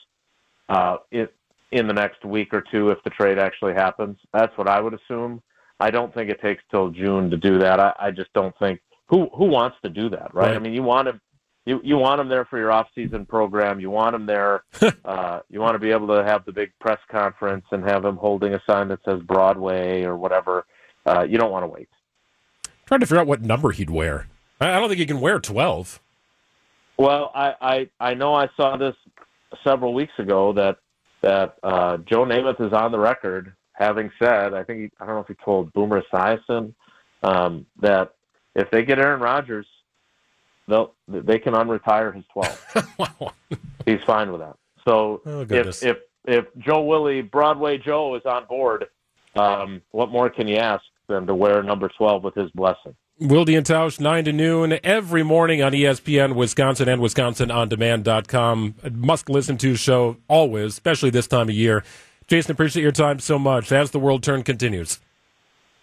uh, 0.69 0.97
it, 1.11 1.35
in 1.73 1.87
the 1.87 1.93
next 1.93 2.25
week 2.25 2.55
or 2.55 2.63
two 2.71 2.91
if 2.91 2.99
the 3.05 3.11
trade 3.11 3.39
actually 3.39 3.75
happens. 3.75 4.17
That's 4.33 4.57
what 4.57 4.69
I 4.69 4.81
would 4.81 4.95
assume. 4.95 5.43
I 5.81 5.91
don't 5.91 6.15
think 6.15 6.31
it 6.31 6.41
takes 6.41 6.63
till 6.71 6.91
June 6.91 7.31
to 7.31 7.37
do 7.37 7.59
that. 7.59 7.81
I, 7.81 7.93
I 7.99 8.11
just 8.13 8.33
don't 8.35 8.57
think 8.59 8.81
who 9.09 9.29
who 9.37 9.47
wants 9.47 9.77
to 9.83 9.91
do 9.91 10.09
that, 10.11 10.33
right? 10.33 10.49
Right. 10.49 10.57
I 10.57 10.59
mean, 10.59 10.73
you 10.73 10.83
want 10.83 11.09
him 11.09 11.21
you 11.65 11.81
you 11.85 11.97
want 11.97 12.21
him 12.21 12.29
there 12.29 12.45
for 12.45 12.59
your 12.59 12.73
off 12.73 12.89
season 12.95 13.27
program. 13.27 13.81
You 13.81 13.91
want 13.91 14.15
him 14.15 14.27
there. 14.27 14.65
uh, 15.05 15.41
you 15.49 15.61
want 15.61 15.75
to 15.75 15.79
be 15.79 15.91
able 15.91 16.09
to 16.09 16.25
have 16.25 16.45
the 16.45 16.53
big 16.53 16.73
press 16.81 16.99
conference 17.11 17.65
and 17.71 17.85
have 17.85 18.05
him 18.05 18.17
holding 18.17 18.55
a 18.55 18.63
sign 18.67 18.89
that 18.89 19.01
says 19.05 19.21
Broadway 19.21 20.03
or 20.03 20.17
whatever. 20.17 20.65
Uh, 21.07 21.23
you 21.23 21.39
don't 21.39 21.51
want 21.51 21.65
to 21.65 21.69
wait. 21.69 21.89
trying 22.87 23.01
to 23.01 23.07
figure 23.07 23.21
out 23.21 23.27
what 23.27 23.43
number 23.43 23.71
he'd 23.71 23.91
wear. 23.91 24.27
I 24.61 24.71
I 24.71 24.81
don't 24.81 24.89
think 24.89 25.01
he 25.01 25.07
can 25.07 25.21
wear 25.21 25.39
12. 25.39 26.01
Well, 26.99 27.31
I, 27.35 27.55
I 27.61 27.89
I 28.01 28.15
know 28.15 28.35
I 28.35 28.49
saw 28.57 28.77
this 28.77 28.95
several 29.65 29.95
weeks 29.95 30.13
ago 30.19 30.53
that 30.55 30.79
that 31.23 31.57
uh, 31.63 31.99
Joe 31.99 32.25
Namath 32.25 32.61
is 32.65 32.73
on 32.73 32.93
the 32.93 32.99
record 32.99 33.53
having 33.75 34.11
said, 34.23 34.55
I 34.55 34.63
think 34.65 34.81
he, 34.81 34.91
I 35.01 35.07
don't 35.07 35.17
know 35.17 35.21
if 35.21 35.29
he 35.29 35.35
told 35.45 35.73
Boomer 35.73 36.03
Esiason 36.13 36.75
um, 37.23 37.67
that 37.81 38.15
if 38.55 38.71
they 38.71 38.85
get 38.85 38.99
Aaron 38.99 39.21
Rodgers, 39.21 39.67
they'll 40.69 40.95
they 41.09 41.39
can 41.39 41.55
unretire 41.55 42.15
his 42.15 42.25
12. 42.33 42.95
wow. 42.99 43.33
He's 43.87 44.03
fine 44.07 44.31
with 44.33 44.41
that. 44.41 44.57
So 44.87 45.23
Oh, 45.27 45.47
if 45.49 45.83
if 45.83 45.99
if 46.25 46.45
Joe 46.59 46.83
Willie 46.83 47.23
Broadway 47.23 47.79
Joe 47.79 48.15
is 48.15 48.23
on 48.25 48.47
board, 48.47 48.87
um, 49.37 49.83
what 49.91 50.11
more 50.11 50.31
can 50.31 50.47
you 50.49 50.57
ask 50.57 50.85
than 51.09 51.27
to 51.27 51.35
wear 51.35 51.63
number 51.63 51.89
12 51.89 52.23
with 52.23 52.35
his 52.35 52.51
blessing? 52.53 52.95
Wildy 53.21 53.57
and 53.57 53.67
Tausch, 53.67 54.01
9 54.01 54.25
to 54.25 54.33
noon, 54.33 54.79
every 54.83 55.23
morning 55.23 55.63
on 55.63 55.73
ESPN, 55.73 56.35
Wisconsin, 56.35 56.89
and 56.89 57.01
WisconsinOnDemand.com. 57.01 58.75
Must 58.93 59.29
listen 59.29 59.59
to 59.59 59.77
show 59.77 60.17
always, 60.29 60.73
especially 60.73 61.11
this 61.11 61.27
time 61.29 61.49
of 61.49 61.55
year. 61.55 61.85
Jason, 62.27 62.53
appreciate 62.53 62.83
your 62.83 62.93
time 62.93 63.19
so 63.19 63.39
much 63.39 63.71
as 63.71 63.91
the 63.91 64.01
world 64.01 64.23
turn 64.23 64.43
continues. 64.43 64.99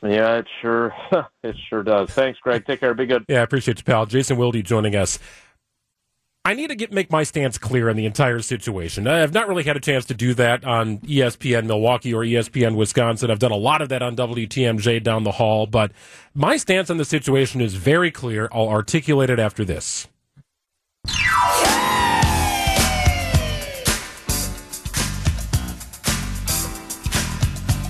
Yeah, 0.01 0.37
it 0.37 0.47
sure 0.61 0.93
it 1.43 1.55
sure 1.69 1.83
does. 1.83 2.09
Thanks, 2.11 2.39
Greg. 2.39 2.65
Take 2.65 2.79
care. 2.79 2.93
Be 2.93 3.05
good. 3.05 3.25
Yeah, 3.27 3.39
I 3.39 3.43
appreciate 3.43 3.79
you, 3.79 3.83
pal. 3.83 4.05
Jason 4.05 4.37
Wilde 4.37 4.63
joining 4.63 4.95
us. 4.95 5.19
I 6.45 6.53
need 6.53 6.67
to 6.67 6.75
get 6.75 6.93
make 6.93 7.11
my 7.11 7.23
stance 7.23 7.57
clear 7.57 7.89
on 7.89 7.97
the 7.97 8.05
entire 8.05 8.39
situation. 8.39 9.07
I 9.07 9.17
have 9.19 9.33
not 9.33 9.47
really 9.49 9.63
had 9.63 9.75
a 9.75 9.81
chance 9.81 10.05
to 10.05 10.13
do 10.13 10.33
that 10.35 10.63
on 10.63 10.99
ESPN 10.99 11.65
Milwaukee 11.65 12.13
or 12.13 12.23
ESPN 12.23 12.75
Wisconsin. 12.75 13.29
I've 13.29 13.39
done 13.39 13.51
a 13.51 13.57
lot 13.57 13.81
of 13.81 13.89
that 13.89 14.01
on 14.01 14.15
WTMJ 14.15 15.03
down 15.03 15.25
the 15.25 15.33
hall, 15.33 15.67
but 15.67 15.91
my 16.33 16.55
stance 16.55 16.89
on 16.89 16.97
the 16.97 17.05
situation 17.05 17.59
is 17.59 17.75
very 17.75 18.09
clear. 18.09 18.47
I'll 18.53 18.69
articulate 18.69 19.29
it 19.29 19.37
after 19.37 19.65
this. 19.65 20.07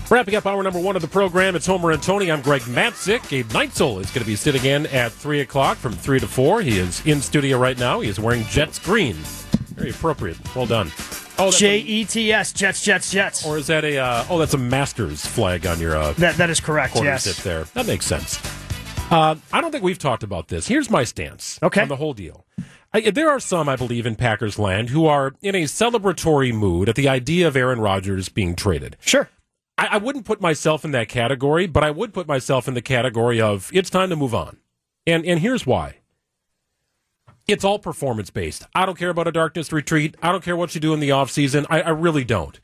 Wrapping 0.10 0.34
up 0.36 0.48
hour 0.48 0.64
number 0.64 0.80
one 0.80 0.96
of 0.96 1.04
the 1.04 1.08
program, 1.08 1.56
it's 1.56 1.68
Homer 1.68 1.92
and 1.92 2.02
Tony. 2.02 2.32
I'm 2.32 2.42
Greg 2.42 2.64
Matzek. 2.64 3.30
Gabe 3.30 3.46
Neitzel 3.50 4.02
is 4.02 4.10
going 4.10 4.22
to 4.22 4.26
be 4.26 4.36
sitting 4.36 4.66
in 4.66 4.88
at 4.88 5.12
3 5.12 5.42
o'clock 5.42 5.78
from 5.78 5.94
3 5.94 6.20
to 6.20 6.28
4. 6.28 6.62
He 6.64 6.80
is 6.80 7.06
in 7.06 7.22
studio 7.22 7.60
right 7.60 7.78
now. 7.78 8.00
He 8.00 8.10
is 8.10 8.20
wearing 8.20 8.44
Jets 8.46 8.80
green. 8.80 9.14
Very 9.76 9.92
appropriate. 9.92 10.38
Well 10.56 10.66
done. 10.66 10.92
Oh, 11.38 11.52
J 11.52 11.78
E 11.78 12.06
T 12.06 12.34
S 12.34 12.52
Jets 12.52 12.84
Jets 12.84 13.12
Jets. 13.12 13.46
or 13.46 13.58
is 13.60 13.68
that 13.68 13.86
a, 13.86 13.98
uh, 13.98 14.26
oh, 14.32 14.40
that's 14.40 14.56
a 14.56 14.58
Masters 14.58 15.24
flag 15.26 15.66
on 15.68 15.80
your 15.80 15.96
uh, 15.96 16.12
That 16.14 16.36
that 16.38 16.50
is 16.50 16.60
correct. 16.60 16.96
Yes. 16.96 17.24
tip 17.24 17.36
there. 17.44 17.64
That 17.76 17.86
makes 17.86 18.06
sense. 18.06 18.40
Uh, 19.12 19.36
I 19.54 19.62
don't 19.62 19.72
think 19.72 19.84
we've 19.84 20.00
talked 20.00 20.24
about 20.24 20.48
this. 20.50 20.68
Here's 20.68 20.90
my 20.90 21.04
stance 21.04 21.60
Okay. 21.62 21.82
on 21.82 21.88
the 21.88 21.96
whole 21.96 22.14
deal. 22.14 22.46
I, 22.94 23.12
there 23.12 23.30
are 23.30 23.40
some, 23.40 23.70
I 23.70 23.76
believe, 23.76 24.06
in 24.08 24.16
Packers 24.16 24.58
land 24.58 24.90
who 24.90 25.06
are 25.06 25.36
in 25.44 25.54
a 25.56 25.64
celebratory 25.64 26.52
mood 26.54 26.90
at 26.90 26.96
the 26.96 27.08
idea 27.08 27.48
of 27.48 27.56
Aaron 27.56 27.80
Rodgers 27.80 28.28
being 28.28 28.56
traded. 28.56 28.98
Sure. 29.00 29.30
I, 29.80 29.88
I 29.92 29.98
wouldn't 29.98 30.26
put 30.26 30.42
myself 30.42 30.84
in 30.84 30.92
that 30.92 31.08
category, 31.08 31.66
but 31.66 31.86
I 31.86 31.92
would 31.92 32.14
put 32.14 32.28
myself 32.28 32.68
in 32.68 32.74
the 32.74 32.82
category 32.82 33.40
of 33.40 33.72
it's 33.74 33.90
time 33.90 34.10
to 34.10 34.16
move 34.18 34.36
on. 34.36 34.58
And 35.08 35.26
and 35.26 35.40
here's 35.40 35.66
why. 35.66 35.96
It's 37.48 37.64
all 37.64 37.80
performance 37.80 38.30
based. 38.30 38.66
I 38.76 38.86
don't 38.86 38.98
care 38.98 39.10
about 39.10 39.28
a 39.28 39.32
darkness 39.32 39.72
retreat. 39.72 40.16
I 40.22 40.32
don't 40.32 40.44
care 40.44 40.58
what 40.58 40.76
you 40.76 40.82
do 40.82 40.94
in 40.94 41.00
the 41.00 41.10
offseason. 41.10 41.66
I, 41.70 41.82
I 41.82 41.90
really 41.90 42.26
don't. 42.26 42.60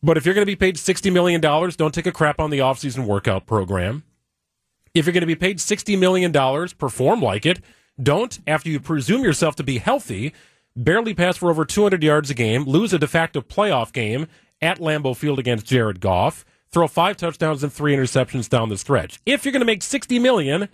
But 0.00 0.16
if 0.16 0.24
you're 0.24 0.34
going 0.34 0.46
to 0.46 0.46
be 0.46 0.54
paid 0.54 0.76
$60 0.76 1.12
million, 1.12 1.40
don't 1.40 1.92
take 1.92 2.06
a 2.06 2.12
crap 2.12 2.38
on 2.38 2.50
the 2.50 2.60
offseason 2.60 3.04
workout 3.04 3.46
program. 3.46 4.04
If 4.94 5.06
you're 5.06 5.12
going 5.12 5.22
to 5.22 5.26
be 5.26 5.34
paid 5.34 5.58
$60 5.58 5.98
million, 5.98 6.32
perform 6.78 7.20
like 7.20 7.44
it. 7.44 7.60
Don't, 8.00 8.38
after 8.46 8.70
you 8.70 8.78
presume 8.78 9.24
yourself 9.24 9.56
to 9.56 9.64
be 9.64 9.78
healthy, 9.78 10.34
barely 10.76 11.14
pass 11.14 11.36
for 11.36 11.50
over 11.50 11.64
200 11.64 12.00
yards 12.00 12.30
a 12.30 12.34
game, 12.34 12.62
lose 12.62 12.92
a 12.92 12.98
de 12.98 13.08
facto 13.08 13.40
playoff 13.40 13.92
game 13.92 14.28
at 14.60 14.78
Lambeau 14.78 15.16
Field 15.16 15.38
against 15.38 15.66
Jared 15.66 16.00
Goff, 16.00 16.44
throw 16.70 16.88
five 16.88 17.16
touchdowns 17.16 17.62
and 17.62 17.72
three 17.72 17.94
interceptions 17.94 18.48
down 18.48 18.68
the 18.68 18.78
stretch. 18.78 19.20
If 19.24 19.44
you're 19.44 19.52
going 19.52 19.60
to 19.60 19.66
make 19.66 19.82
60 19.82 20.18
million, 20.18 20.68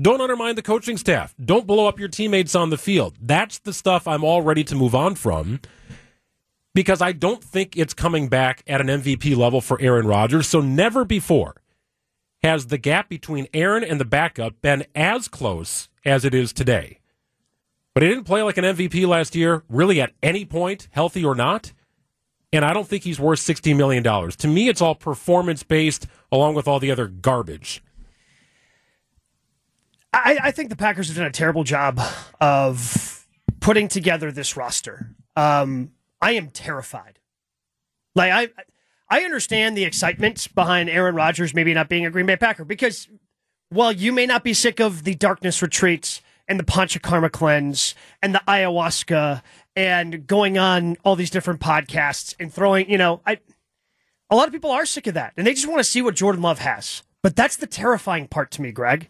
don't 0.00 0.20
undermine 0.20 0.56
the 0.56 0.62
coaching 0.62 0.96
staff. 0.96 1.34
Don't 1.42 1.66
blow 1.66 1.86
up 1.86 1.98
your 1.98 2.08
teammates 2.08 2.54
on 2.54 2.70
the 2.70 2.78
field. 2.78 3.16
That's 3.20 3.58
the 3.58 3.72
stuff 3.72 4.08
I'm 4.08 4.24
all 4.24 4.42
ready 4.42 4.64
to 4.64 4.74
move 4.74 4.94
on 4.94 5.14
from 5.14 5.60
because 6.74 7.00
I 7.00 7.12
don't 7.12 7.42
think 7.42 7.76
it's 7.76 7.94
coming 7.94 8.28
back 8.28 8.62
at 8.66 8.80
an 8.80 8.88
MVP 8.88 9.36
level 9.36 9.60
for 9.60 9.80
Aaron 9.80 10.06
Rodgers. 10.06 10.48
So 10.48 10.60
never 10.60 11.04
before 11.04 11.54
has 12.42 12.66
the 12.66 12.78
gap 12.78 13.08
between 13.08 13.46
Aaron 13.54 13.84
and 13.84 14.00
the 14.00 14.04
backup 14.04 14.60
been 14.60 14.84
as 14.94 15.28
close 15.28 15.88
as 16.04 16.24
it 16.24 16.34
is 16.34 16.52
today. 16.52 16.98
But 17.94 18.02
he 18.02 18.08
didn't 18.08 18.24
play 18.24 18.42
like 18.42 18.58
an 18.58 18.64
MVP 18.64 19.06
last 19.06 19.36
year, 19.36 19.62
really 19.68 20.00
at 20.00 20.12
any 20.22 20.44
point, 20.44 20.88
healthy 20.90 21.24
or 21.24 21.36
not. 21.36 21.72
And 22.54 22.64
I 22.64 22.72
don't 22.72 22.86
think 22.86 23.02
he's 23.02 23.18
worth 23.18 23.40
$60 23.40 23.76
million. 23.76 24.04
To 24.04 24.48
me, 24.48 24.68
it's 24.68 24.80
all 24.80 24.94
performance 24.94 25.64
based 25.64 26.06
along 26.30 26.54
with 26.54 26.68
all 26.68 26.78
the 26.78 26.92
other 26.92 27.08
garbage. 27.08 27.82
I, 30.12 30.38
I 30.40 30.50
think 30.52 30.70
the 30.70 30.76
Packers 30.76 31.08
have 31.08 31.16
done 31.16 31.26
a 31.26 31.32
terrible 31.32 31.64
job 31.64 32.00
of 32.40 33.26
putting 33.58 33.88
together 33.88 34.30
this 34.30 34.56
roster. 34.56 35.10
Um, 35.34 35.90
I 36.22 36.32
am 36.32 36.50
terrified. 36.50 37.18
Like 38.14 38.30
I, 38.30 38.48
I 39.08 39.24
understand 39.24 39.76
the 39.76 39.82
excitement 39.82 40.54
behind 40.54 40.88
Aaron 40.88 41.16
Rodgers 41.16 41.54
maybe 41.54 41.74
not 41.74 41.88
being 41.88 42.06
a 42.06 42.10
Green 42.10 42.26
Bay 42.26 42.36
Packer 42.36 42.64
because 42.64 43.08
while 43.70 43.90
you 43.90 44.12
may 44.12 44.26
not 44.26 44.44
be 44.44 44.54
sick 44.54 44.78
of 44.78 45.02
the 45.02 45.16
darkness 45.16 45.60
retreats 45.60 46.22
and 46.46 46.60
the 46.60 46.64
Panchakarma 46.64 47.32
cleanse 47.32 47.96
and 48.22 48.32
the 48.32 48.42
ayahuasca 48.46 49.42
and 49.76 50.26
going 50.26 50.58
on 50.58 50.96
all 51.04 51.16
these 51.16 51.30
different 51.30 51.60
podcasts 51.60 52.34
and 52.38 52.52
throwing, 52.52 52.88
you 52.90 52.98
know, 52.98 53.20
I, 53.26 53.38
a 54.30 54.36
lot 54.36 54.46
of 54.46 54.52
people 54.52 54.70
are 54.70 54.86
sick 54.86 55.06
of 55.06 55.14
that 55.14 55.32
and 55.36 55.46
they 55.46 55.54
just 55.54 55.68
want 55.68 55.80
to 55.80 55.84
see 55.84 56.02
what 56.02 56.14
Jordan 56.14 56.42
Love 56.42 56.60
has. 56.60 57.02
But 57.22 57.36
that's 57.36 57.56
the 57.56 57.66
terrifying 57.66 58.28
part 58.28 58.50
to 58.52 58.62
me, 58.62 58.70
Greg. 58.70 59.08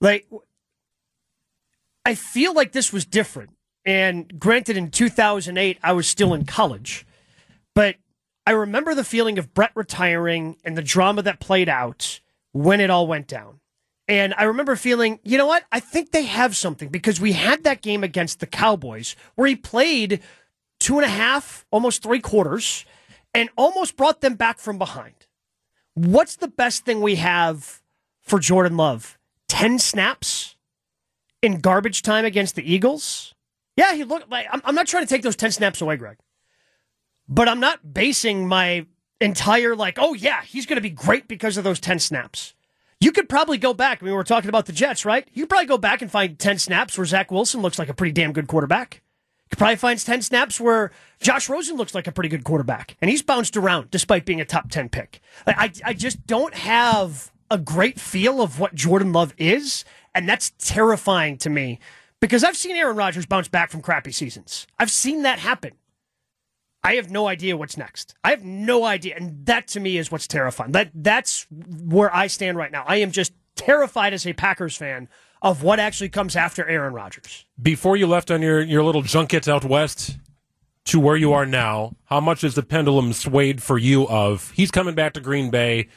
Like, 0.00 0.26
I 2.04 2.14
feel 2.14 2.54
like 2.54 2.72
this 2.72 2.92
was 2.92 3.04
different. 3.04 3.50
And 3.84 4.38
granted, 4.38 4.76
in 4.76 4.90
2008, 4.90 5.78
I 5.82 5.92
was 5.92 6.06
still 6.06 6.34
in 6.34 6.44
college, 6.44 7.04
but 7.74 7.96
I 8.46 8.52
remember 8.52 8.94
the 8.94 9.04
feeling 9.04 9.38
of 9.38 9.54
Brett 9.54 9.72
retiring 9.74 10.56
and 10.64 10.76
the 10.76 10.82
drama 10.82 11.22
that 11.22 11.40
played 11.40 11.68
out 11.68 12.20
when 12.52 12.80
it 12.80 12.90
all 12.90 13.06
went 13.06 13.26
down. 13.26 13.60
And 14.08 14.34
I 14.36 14.44
remember 14.44 14.76
feeling, 14.76 15.20
you 15.22 15.38
know 15.38 15.46
what? 15.46 15.64
I 15.70 15.80
think 15.80 16.10
they 16.10 16.24
have 16.24 16.56
something 16.56 16.88
because 16.88 17.20
we 17.20 17.32
had 17.32 17.64
that 17.64 17.82
game 17.82 18.02
against 18.02 18.40
the 18.40 18.46
Cowboys 18.46 19.14
where 19.36 19.46
he 19.46 19.56
played 19.56 20.20
two 20.80 20.96
and 20.96 21.04
a 21.04 21.08
half, 21.08 21.64
almost 21.70 22.02
three 22.02 22.20
quarters, 22.20 22.84
and 23.32 23.48
almost 23.56 23.96
brought 23.96 24.20
them 24.20 24.34
back 24.34 24.58
from 24.58 24.78
behind. 24.78 25.14
What's 25.94 26.36
the 26.36 26.48
best 26.48 26.84
thing 26.84 27.00
we 27.00 27.16
have 27.16 27.82
for 28.20 28.38
Jordan 28.38 28.76
Love? 28.76 29.18
10 29.48 29.78
snaps 29.78 30.56
in 31.40 31.60
garbage 31.60 32.02
time 32.02 32.24
against 32.24 32.56
the 32.56 32.72
Eagles? 32.72 33.34
Yeah, 33.76 33.94
he 33.94 34.04
looked 34.04 34.30
like 34.30 34.46
I'm, 34.50 34.60
I'm 34.64 34.74
not 34.74 34.86
trying 34.86 35.04
to 35.04 35.08
take 35.08 35.22
those 35.22 35.36
10 35.36 35.52
snaps 35.52 35.80
away, 35.80 35.96
Greg. 35.96 36.18
But 37.28 37.48
I'm 37.48 37.60
not 37.60 37.94
basing 37.94 38.48
my 38.48 38.86
entire 39.20 39.76
like, 39.76 39.98
oh 40.00 40.14
yeah, 40.14 40.42
he's 40.42 40.66
going 40.66 40.76
to 40.76 40.82
be 40.82 40.90
great 40.90 41.28
because 41.28 41.56
of 41.56 41.64
those 41.64 41.80
10 41.80 41.98
snaps. 41.98 42.54
You 43.02 43.10
could 43.10 43.28
probably 43.28 43.58
go 43.58 43.74
back. 43.74 44.00
I 44.00 44.04
mean, 44.04 44.12
we 44.12 44.16
were 44.16 44.22
talking 44.22 44.48
about 44.48 44.66
the 44.66 44.72
Jets, 44.72 45.04
right? 45.04 45.26
You 45.32 45.42
could 45.42 45.48
probably 45.48 45.66
go 45.66 45.76
back 45.76 46.02
and 46.02 46.10
find 46.10 46.38
10 46.38 46.58
snaps 46.58 46.96
where 46.96 47.04
Zach 47.04 47.32
Wilson 47.32 47.60
looks 47.60 47.76
like 47.76 47.88
a 47.88 47.94
pretty 47.94 48.12
damn 48.12 48.32
good 48.32 48.46
quarterback. 48.46 49.02
You 49.46 49.48
could 49.50 49.58
probably 49.58 49.74
find 49.74 49.98
10 49.98 50.22
snaps 50.22 50.60
where 50.60 50.92
Josh 51.20 51.48
Rosen 51.48 51.76
looks 51.76 51.96
like 51.96 52.06
a 52.06 52.12
pretty 52.12 52.28
good 52.28 52.44
quarterback. 52.44 52.96
And 53.02 53.10
he's 53.10 53.20
bounced 53.20 53.56
around 53.56 53.90
despite 53.90 54.24
being 54.24 54.40
a 54.40 54.44
top 54.44 54.70
10 54.70 54.88
pick. 54.88 55.20
I, 55.48 55.72
I 55.84 55.94
just 55.94 56.28
don't 56.28 56.54
have 56.54 57.32
a 57.50 57.58
great 57.58 57.98
feel 57.98 58.40
of 58.40 58.60
what 58.60 58.72
Jordan 58.72 59.12
Love 59.12 59.34
is. 59.36 59.84
And 60.14 60.28
that's 60.28 60.52
terrifying 60.60 61.38
to 61.38 61.50
me 61.50 61.80
because 62.20 62.44
I've 62.44 62.56
seen 62.56 62.76
Aaron 62.76 62.96
Rodgers 62.96 63.26
bounce 63.26 63.48
back 63.48 63.70
from 63.72 63.82
crappy 63.82 64.12
seasons. 64.12 64.68
I've 64.78 64.92
seen 64.92 65.24
that 65.24 65.40
happen. 65.40 65.72
I 66.84 66.94
have 66.94 67.10
no 67.10 67.28
idea 67.28 67.56
what's 67.56 67.76
next. 67.76 68.14
I 68.24 68.30
have 68.30 68.42
no 68.44 68.84
idea, 68.84 69.14
and 69.16 69.46
that 69.46 69.68
to 69.68 69.80
me 69.80 69.98
is 69.98 70.10
what's 70.10 70.26
terrifying. 70.26 70.72
That 70.72 70.90
that's 70.94 71.46
where 71.50 72.14
I 72.14 72.26
stand 72.26 72.56
right 72.56 72.72
now. 72.72 72.84
I 72.86 72.96
am 72.96 73.12
just 73.12 73.32
terrified 73.54 74.12
as 74.12 74.26
a 74.26 74.32
Packers 74.32 74.76
fan 74.76 75.08
of 75.42 75.62
what 75.62 75.78
actually 75.78 76.08
comes 76.08 76.36
after 76.36 76.66
Aaron 76.68 76.92
Rodgers. 76.94 77.44
Before 77.60 77.96
you 77.96 78.06
left 78.06 78.30
on 78.30 78.42
your, 78.42 78.60
your 78.60 78.82
little 78.84 79.02
junket 79.02 79.48
out 79.48 79.64
west 79.64 80.16
to 80.86 80.98
where 81.00 81.16
you 81.16 81.32
are 81.32 81.46
now, 81.46 81.94
how 82.04 82.20
much 82.20 82.42
is 82.44 82.54
the 82.54 82.62
pendulum 82.62 83.12
swayed 83.12 83.62
for 83.62 83.78
you 83.78 84.06
of 84.08 84.50
he's 84.52 84.70
coming 84.70 84.94
back 84.94 85.12
to 85.14 85.20
Green 85.20 85.50
Bay, 85.50 85.88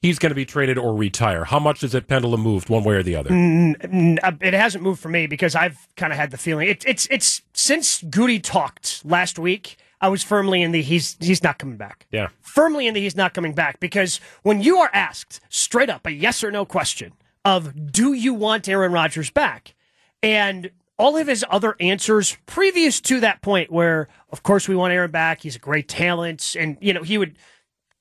he's 0.00 0.18
going 0.18 0.30
to 0.30 0.34
be 0.34 0.44
traded 0.46 0.76
or 0.78 0.94
retire? 0.94 1.44
How 1.44 1.58
much 1.58 1.82
has 1.82 1.92
that 1.92 2.06
pendulum 2.08 2.40
moved 2.40 2.68
one 2.68 2.82
way 2.84 2.94
or 2.96 3.02
the 3.02 3.14
other? 3.16 3.30
Uh, 3.30 4.32
It 4.40 4.54
hasn't 4.54 4.82
moved 4.82 5.00
for 5.00 5.08
me 5.08 5.26
because 5.26 5.54
I've 5.54 5.86
kind 5.96 6.12
of 6.12 6.18
had 6.18 6.30
the 6.30 6.38
feeling 6.38 6.68
it, 6.68 6.84
it's 6.86 7.06
it's 7.10 7.42
since 7.52 8.02
Gutey 8.02 8.42
talked 8.42 9.04
last 9.04 9.38
week. 9.38 9.76
I 10.04 10.08
was 10.08 10.22
firmly 10.22 10.60
in 10.60 10.72
the 10.72 10.82
he's 10.82 11.16
he's 11.18 11.42
not 11.42 11.58
coming 11.58 11.78
back. 11.78 12.06
Yeah. 12.10 12.28
firmly 12.42 12.86
in 12.86 12.92
the 12.92 13.00
he's 13.00 13.16
not 13.16 13.32
coming 13.32 13.54
back 13.54 13.80
because 13.80 14.20
when 14.42 14.60
you 14.60 14.76
are 14.76 14.90
asked 14.92 15.40
straight 15.48 15.88
up 15.88 16.06
a 16.06 16.12
yes 16.12 16.44
or 16.44 16.50
no 16.50 16.66
question 16.66 17.14
of 17.42 17.90
do 17.90 18.12
you 18.12 18.34
want 18.34 18.68
Aaron 18.68 18.92
Rodgers 18.92 19.30
back, 19.30 19.74
and 20.22 20.70
all 20.98 21.16
of 21.16 21.26
his 21.26 21.42
other 21.48 21.74
answers 21.80 22.36
previous 22.44 23.00
to 23.00 23.18
that 23.20 23.40
point, 23.40 23.72
where 23.72 24.08
of 24.28 24.42
course 24.42 24.68
we 24.68 24.76
want 24.76 24.92
Aaron 24.92 25.10
back, 25.10 25.40
he's 25.40 25.56
a 25.56 25.58
great 25.58 25.88
talent, 25.88 26.54
and 26.54 26.76
you 26.82 26.92
know 26.92 27.02
he 27.02 27.16
would 27.16 27.38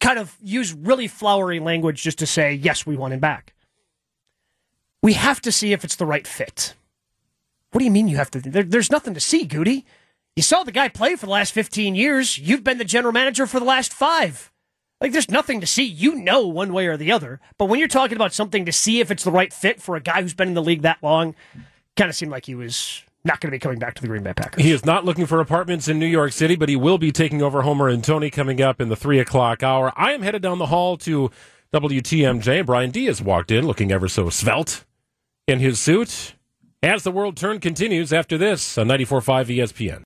kind 0.02 0.20
of 0.20 0.36
use 0.42 0.74
really 0.74 1.08
flowery 1.08 1.62
language 1.62 2.04
just 2.04 2.20
to 2.20 2.26
say 2.26 2.54
yes, 2.54 2.86
we 2.86 2.98
want 2.98 3.14
him 3.14 3.22
back. 3.22 3.54
We 5.02 5.14
have 5.14 5.40
to 5.40 5.54
see 5.54 5.72
if 5.72 5.86
it's 5.86 5.96
the 5.96 6.06
right 6.06 6.28
fit. 6.28 6.74
What 7.72 7.80
do 7.80 7.86
you 7.86 7.92
mean 7.92 8.10
you 8.10 8.18
have 8.18 8.32
to? 8.32 8.42
There, 8.42 8.64
there's 8.64 8.92
nothing 8.92 9.14
to 9.14 9.22
see, 9.22 9.48
Gutey. 9.48 9.86
You 10.36 10.42
saw 10.44 10.64
the 10.64 10.72
guy 10.72 10.88
play 10.88 11.16
for 11.16 11.28
the 11.28 11.32
last 11.32 11.54
15 11.54 11.94
years. 11.96 12.38
You've 12.38 12.64
been 12.64 12.80
the 12.80 12.86
general 12.86 13.14
manager 13.14 13.46
for 13.46 13.60
the 13.60 13.66
last 13.66 13.94
five. 13.94 14.52
Like, 15.00 15.12
there's 15.12 15.30
nothing 15.30 15.62
to 15.62 15.68
see. 15.68 15.84
You 15.84 16.16
know 16.16 16.48
one 16.48 16.74
way 16.74 16.88
or 16.88 16.98
the 16.98 17.12
other. 17.12 17.40
But 17.58 17.66
when 17.66 17.78
you're 17.78 17.88
talking 17.88 18.16
about 18.16 18.34
something 18.34 18.66
to 18.66 18.72
see 18.72 19.00
if 19.00 19.12
it's 19.12 19.24
the 19.24 19.32
right 19.32 19.54
fit 19.54 19.82
for 19.82 19.96
a 19.96 20.00
guy 20.00 20.22
who's 20.22 20.34
been 20.34 20.48
in 20.48 20.54
the 20.54 20.64
league 20.64 20.82
that 20.84 20.98
long, 21.04 21.36
kind 21.96 22.10
of 22.10 22.16
seemed 22.16 22.32
like 22.32 22.46
he 22.46 22.56
was 22.56 23.04
not 23.24 23.40
going 23.40 23.50
to 23.50 23.56
be 23.56 23.60
coming 23.60 23.80
back 23.80 23.94
to 23.96 24.02
the 24.02 24.08
Green 24.08 24.24
Bay 24.24 24.34
Packers. 24.34 24.64
He 24.64 24.72
is 24.72 24.86
not 24.86 25.06
looking 25.06 25.26
for 25.26 25.40
apartments 25.40 25.88
in 25.88 26.00
New 26.00 26.08
York 26.08 26.32
City, 26.32 26.56
but 26.56 26.68
he 26.70 26.76
will 26.76 26.98
be 26.98 27.12
taking 27.12 27.42
over 27.42 27.62
Homer 27.62 27.88
and 27.88 28.04
Tony 28.04 28.30
coming 28.30 28.62
up 28.62 28.82
in 28.82 28.90
the 28.90 28.96
three 28.96 29.20
o'clock 29.20 29.62
hour. 29.62 29.94
I 29.96 30.14
am 30.14 30.24
headed 30.24 30.42
down 30.42 30.58
the 30.58 30.68
hall 30.68 30.98
to 30.98 31.30
WTMJ. 31.74 32.66
Brian 32.66 32.92
Diaz 32.92 33.22
walked 33.22 33.52
in 33.52 33.68
looking 33.68 33.92
ever 33.92 34.08
so 34.08 34.30
svelte 34.30 34.84
in 35.48 35.60
his 35.60 35.80
suit. 35.80 36.34
As 36.82 37.04
the 37.04 37.12
world 37.12 37.38
turn 37.38 37.60
continues 37.60 38.12
after 38.12 38.38
this 38.38 38.78
on 38.78 38.88
94.5 38.88 39.58
ESPN. 39.58 40.02